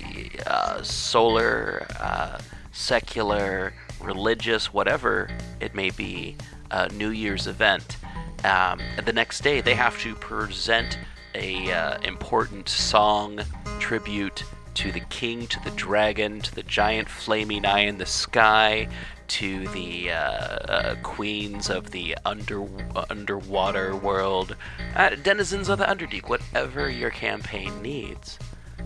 [0.48, 2.40] uh, solar, uh,
[2.72, 6.36] secular, religious, whatever it may be,
[6.72, 7.98] uh, New Year's event.
[8.46, 10.98] Um, the next day, they have to present
[11.36, 13.42] a uh, important song
[13.80, 14.44] tribute
[14.76, 18.88] to the king, to the dragon, to the giant flaming eye in the sky,
[19.30, 22.68] to the uh, uh, queens of the under
[23.10, 24.56] underwater world,
[24.96, 28.40] uh, denizens of the Underdeep, whatever your campaign needs.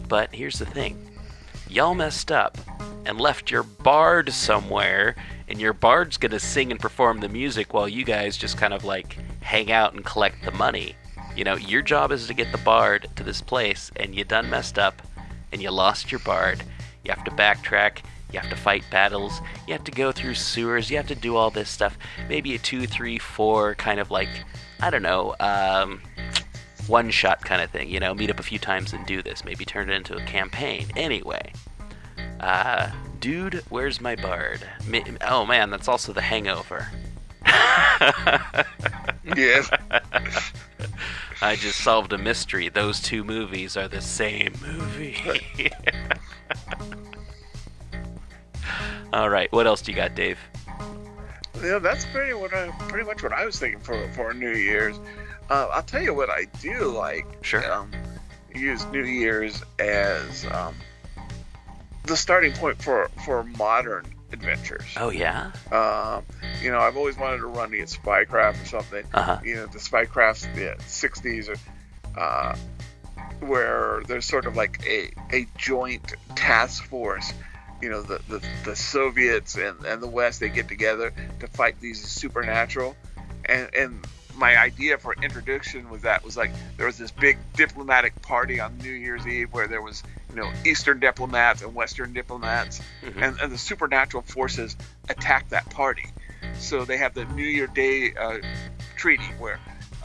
[0.07, 1.09] But here's the thing
[1.69, 2.57] y'all messed up
[3.05, 5.15] and left your bard somewhere,
[5.47, 8.83] and your bard's gonna sing and perform the music while you guys just kind of
[8.83, 10.95] like hang out and collect the money.
[11.35, 14.49] You know, your job is to get the bard to this place, and you done
[14.49, 15.01] messed up,
[15.51, 16.63] and you lost your bard.
[17.03, 17.99] You have to backtrack.
[18.33, 19.39] You have to fight battles.
[19.67, 20.89] You have to go through sewers.
[20.89, 21.97] You have to do all this stuff.
[22.27, 24.29] Maybe a two, three, four kind of like,
[24.81, 26.01] I don't know, um,
[26.87, 27.89] one shot kind of thing.
[27.89, 29.45] You know, meet up a few times and do this.
[29.45, 30.87] Maybe turn it into a campaign.
[30.95, 31.53] Anyway,
[32.39, 34.67] uh, dude, where's my bard?
[35.21, 36.87] Oh man, that's also the Hangover.
[39.37, 39.69] Yes.
[41.41, 42.69] I just solved a mystery.
[42.69, 45.17] Those two movies are the same movie.
[49.13, 50.39] All right, what else do you got, Dave?
[51.61, 54.97] Yeah, that's pretty what I, pretty much what I was thinking for for New Year's.
[55.49, 57.25] Uh, I'll tell you what I do like.
[57.41, 57.71] Sure.
[57.71, 57.91] Um,
[58.53, 60.75] use New Year's as um,
[62.05, 64.85] the starting point for for modern adventures.
[64.97, 65.51] Oh yeah.
[65.71, 66.25] Um,
[66.61, 69.05] you know, I've always wanted to run the Spycraft or something.
[69.13, 69.39] Uh huh.
[69.43, 72.55] You know, the Spycrafts, the '60s, or uh,
[73.39, 77.31] where there's sort of like a a joint task force.
[77.83, 81.11] You know, the, the, the Soviets and, and the West, they get together
[81.41, 82.95] to fight these supernatural.
[83.43, 84.07] And, and
[84.37, 88.77] my idea for introduction was that was like there was this big diplomatic party on
[88.77, 93.21] New Year's Eve where there was, you know, Eastern diplomats and Western diplomats Mhm.
[93.21, 94.77] and, and the supernatural forces
[95.09, 96.05] attack that party.
[96.59, 98.37] So they have the New Year Day uh,
[98.95, 99.59] treaty where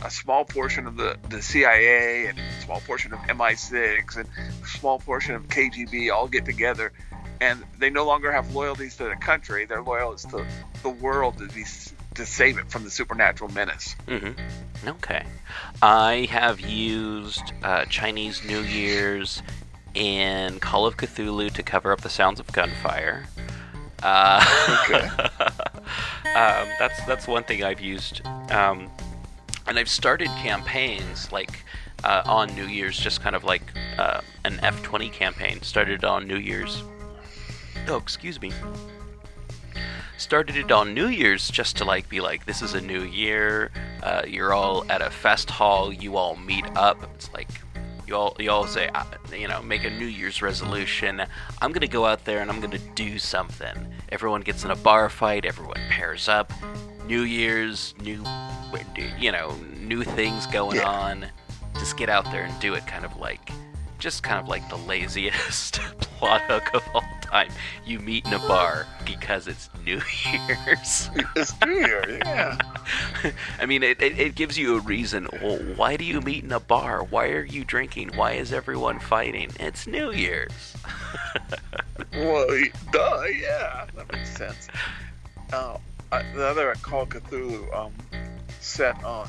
[0.04, 4.28] a small portion of the, the CIA and a small portion of MI6 and
[4.64, 6.92] a small portion of KGB all get together
[7.40, 9.64] and they no longer have loyalties to the country.
[9.64, 10.46] They're loyal to
[10.82, 11.64] the world to, be,
[12.14, 13.94] to save it from the supernatural menace.
[14.06, 14.88] Mm-hmm.
[14.88, 15.24] Okay.
[15.82, 19.42] I have used uh, Chinese New Year's
[19.94, 23.26] in Call of Cthulhu to cover up the sounds of gunfire.
[24.02, 24.44] Uh,
[24.84, 25.08] Okay.
[26.36, 28.90] um, that's that's one thing I've used, um,
[29.66, 31.64] and I've started campaigns like
[32.04, 33.62] uh, on New Year's, just kind of like
[33.98, 35.62] uh, an F20 campaign.
[35.62, 36.82] Started on New Year's.
[37.88, 38.52] Oh, excuse me
[40.18, 43.70] started it on New Year's just to like be like, this is a new year.
[44.02, 45.92] Uh, you're all at a fest hall.
[45.92, 47.02] You all meet up.
[47.14, 47.48] It's like
[48.06, 51.22] you all you all say, uh, you know, make a New Year's resolution.
[51.62, 53.76] I'm gonna go out there and I'm gonna do something.
[54.10, 55.44] Everyone gets in a bar fight.
[55.44, 56.52] Everyone pairs up.
[57.06, 58.22] New Year's, new,
[59.18, 60.88] you know, new things going Yeah.
[60.90, 61.26] on.
[61.74, 62.86] Just get out there and do it.
[62.86, 63.50] Kind of like,
[63.98, 67.50] just kind of like the laziest plot hook of all time.
[67.84, 71.10] You meet in a bar because it's New Year's.
[71.36, 72.58] It's New Year, yeah.
[73.60, 75.28] I mean, it, it, it gives you a reason.
[75.42, 77.02] Well, why do you meet in a bar?
[77.04, 78.10] Why are you drinking?
[78.14, 79.50] Why is everyone fighting?
[79.60, 80.74] It's New Year's.
[82.14, 82.46] Well,
[82.90, 84.68] duh, yeah, that makes sense.
[85.52, 85.76] Uh,
[86.10, 87.92] uh, the other Call Cthulhu um,
[88.60, 89.28] set on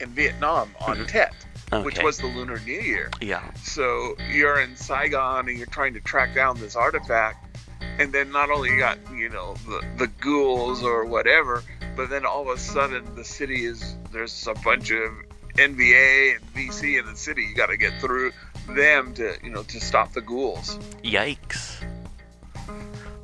[0.00, 1.08] in Vietnam on Mhm.
[1.08, 1.34] Tet,
[1.82, 3.10] which was the Lunar New Year.
[3.20, 3.42] yeah.
[3.62, 7.58] So you're in Saigon and you're trying to track down this artifact,
[7.98, 11.62] and then not only you got you know the the ghouls or whatever,
[11.96, 15.10] but then all of a sudden the city is there's a bunch of
[15.54, 17.42] NVA and VC in the city.
[17.42, 18.32] You got to get through
[18.68, 20.78] them to you know to stop the ghouls.
[21.02, 21.82] Yikes.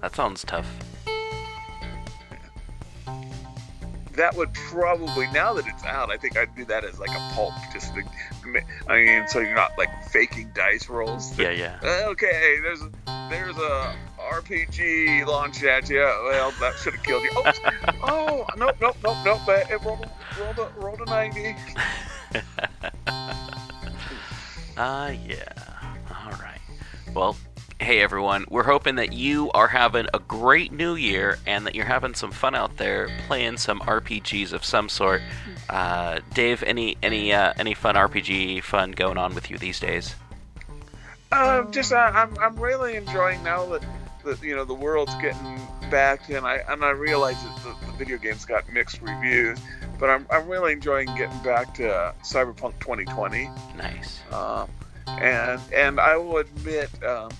[0.01, 0.67] That sounds tough.
[4.21, 7.33] That would probably now that it's out, I think I'd do that as like a
[7.35, 8.03] pulp, just to,
[8.87, 11.39] I mean, so you're not like faking dice rolls.
[11.39, 11.79] Yeah, yeah.
[11.83, 12.81] Okay, there's
[13.31, 16.01] there's a RPG launched at you.
[16.01, 17.31] Well, that should have killed you.
[17.33, 17.53] Oh,
[18.03, 19.49] oh, nope, nope, nope, nope.
[19.49, 20.07] uh, It rolled,
[20.39, 21.57] rolled, a, rolled a 90.
[24.77, 25.53] Ah, yeah.
[26.11, 26.61] All right.
[27.15, 27.37] Well,
[27.81, 31.87] hey everyone, we're hoping that you are having a great new year and that you're
[31.87, 35.23] having some fun out there playing some RPGs of some sort.
[35.71, 40.15] Uh, Dave, any any uh, any fun RPG fun going on with you these days?
[41.33, 43.83] Uh, just uh, I'm I'm really enjoying now that,
[44.27, 45.59] that you know the world's getting
[45.91, 49.59] back and I and I realize that the, the video games got mixed reviews,
[49.99, 53.51] but I'm I'm really enjoying getting back to uh, Cyberpunk 2020.
[53.79, 54.21] Nice.
[55.07, 57.31] And and I will admit um,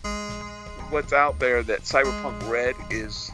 [0.91, 3.31] what's out there that Cyberpunk Red is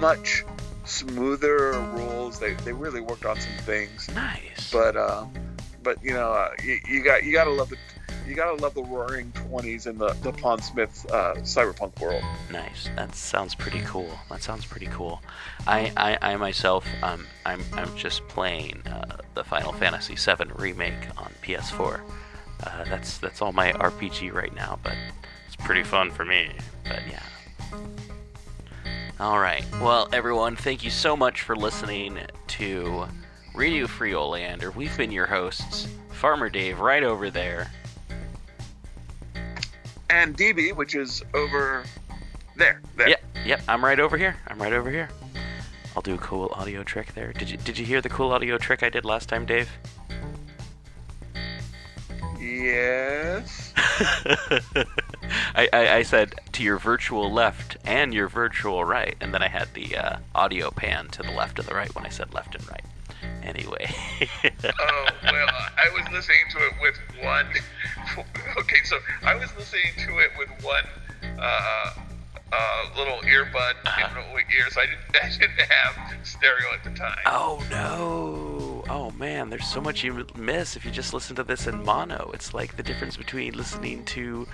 [0.00, 0.44] much
[0.84, 2.38] smoother rules.
[2.38, 4.08] They, they really worked on some things.
[4.14, 4.72] Nice.
[4.72, 5.32] But um,
[5.82, 7.76] but you know uh, you, you got you gotta love the
[8.26, 12.22] you gotta love the Roaring Twenties in the the Pondsmith uh, Cyberpunk world.
[12.52, 12.90] Nice.
[12.96, 14.10] That sounds pretty cool.
[14.30, 15.22] That sounds pretty cool.
[15.66, 21.08] I I, I myself um I'm I'm just playing uh, the Final Fantasy VII remake
[21.16, 22.00] on PS4.
[22.64, 24.94] Uh, that's that's all my RPG right now, but
[25.46, 26.50] it's pretty fun for me.
[26.84, 27.22] But yeah.
[29.20, 29.64] All right.
[29.80, 33.06] Well, everyone, thank you so much for listening to
[33.54, 34.70] Radio Free Oleander.
[34.70, 37.70] We've been your hosts, Farmer Dave, right over there,
[40.10, 41.84] And DB, which is over
[42.56, 42.80] there.
[42.96, 43.08] There.
[43.08, 43.60] Yep, yep.
[43.68, 44.36] I'm right over here.
[44.46, 45.08] I'm right over here.
[45.96, 47.32] I'll do a cool audio trick there.
[47.32, 49.68] Did you Did you hear the cool audio trick I did last time, Dave?
[52.40, 53.72] Yes.
[55.54, 59.48] I, I, I said to your virtual left and your virtual right, and then I
[59.48, 62.54] had the uh, audio pan to the left and the right when I said left
[62.54, 62.84] and right.
[63.42, 63.90] Anyway.
[64.44, 67.46] oh well, I was listening to it with one.
[68.58, 70.84] Okay, so I was listening to it with one
[71.38, 71.90] uh,
[72.52, 74.20] uh, little earbud Uh-huh.
[74.20, 77.18] in the ear, so I didn't, I didn't have stereo at the time.
[77.26, 78.47] oh no!
[78.90, 82.30] Oh man, there's so much you miss if you just listen to this in mono.
[82.32, 84.48] It's like the difference between listening to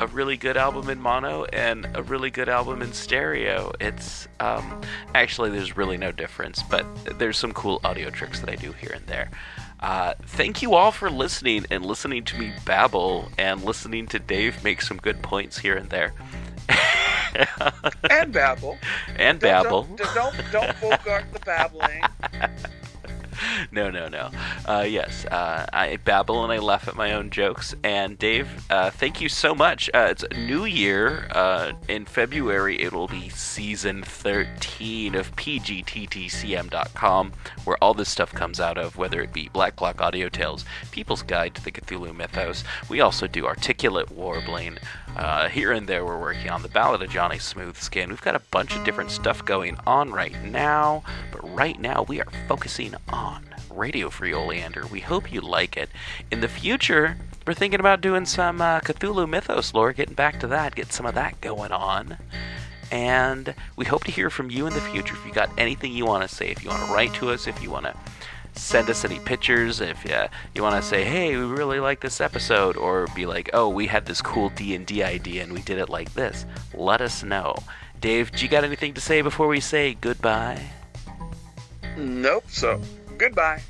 [0.00, 3.72] a really good album in mono and a really good album in stereo.
[3.78, 4.80] It's um,
[5.14, 6.84] actually there's really no difference, but
[7.18, 9.30] there's some cool audio tricks that I do here and there.
[9.78, 14.64] Uh, thank you all for listening and listening to me babble and listening to Dave
[14.64, 16.12] make some good points here and there.
[18.10, 18.78] And babble.
[19.16, 19.82] and Don't- babble.
[19.82, 22.02] Don't don't, don't bogart the babbling.
[23.72, 24.30] no, no, no.
[24.64, 27.74] Uh, yes, uh, I babble and I laugh at my own jokes.
[27.82, 29.90] And Dave, uh, thank you so much.
[29.92, 31.28] Uh, it's a new year.
[31.30, 37.32] Uh, in February, it will be season 13 of PGTTCM.com,
[37.64, 41.22] where all this stuff comes out of, whether it be Black Clock Audio Tales, People's
[41.22, 42.64] Guide to the Cthulhu Mythos.
[42.88, 44.78] We also do Articulate Warbling.
[45.16, 48.08] Uh, here and there, we're working on the Ballad of Johnny Smoothskin.
[48.08, 51.02] We've got a bunch of different stuff going on right now,
[51.32, 54.86] but right now we are focusing on Radio Free Oleander.
[54.86, 55.88] We hope you like it.
[56.30, 60.46] In the future, we're thinking about doing some uh, Cthulhu Mythos lore, getting back to
[60.48, 62.18] that, get some of that going on.
[62.92, 65.14] And we hope to hear from you in the future.
[65.14, 67.46] If you got anything you want to say, if you want to write to us,
[67.46, 67.96] if you want to
[68.56, 72.20] send us any pictures if uh, you want to say hey we really like this
[72.20, 75.88] episode or be like oh we had this cool d&d idea and we did it
[75.88, 77.54] like this let us know
[78.00, 80.60] dave do you got anything to say before we say goodbye
[81.96, 82.44] Nope.
[82.48, 82.80] So
[83.16, 83.62] goodbye.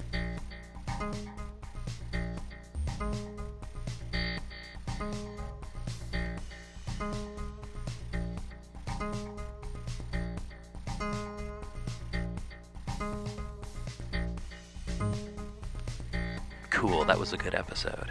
[16.86, 17.04] cool.
[17.04, 18.10] That was a good episode.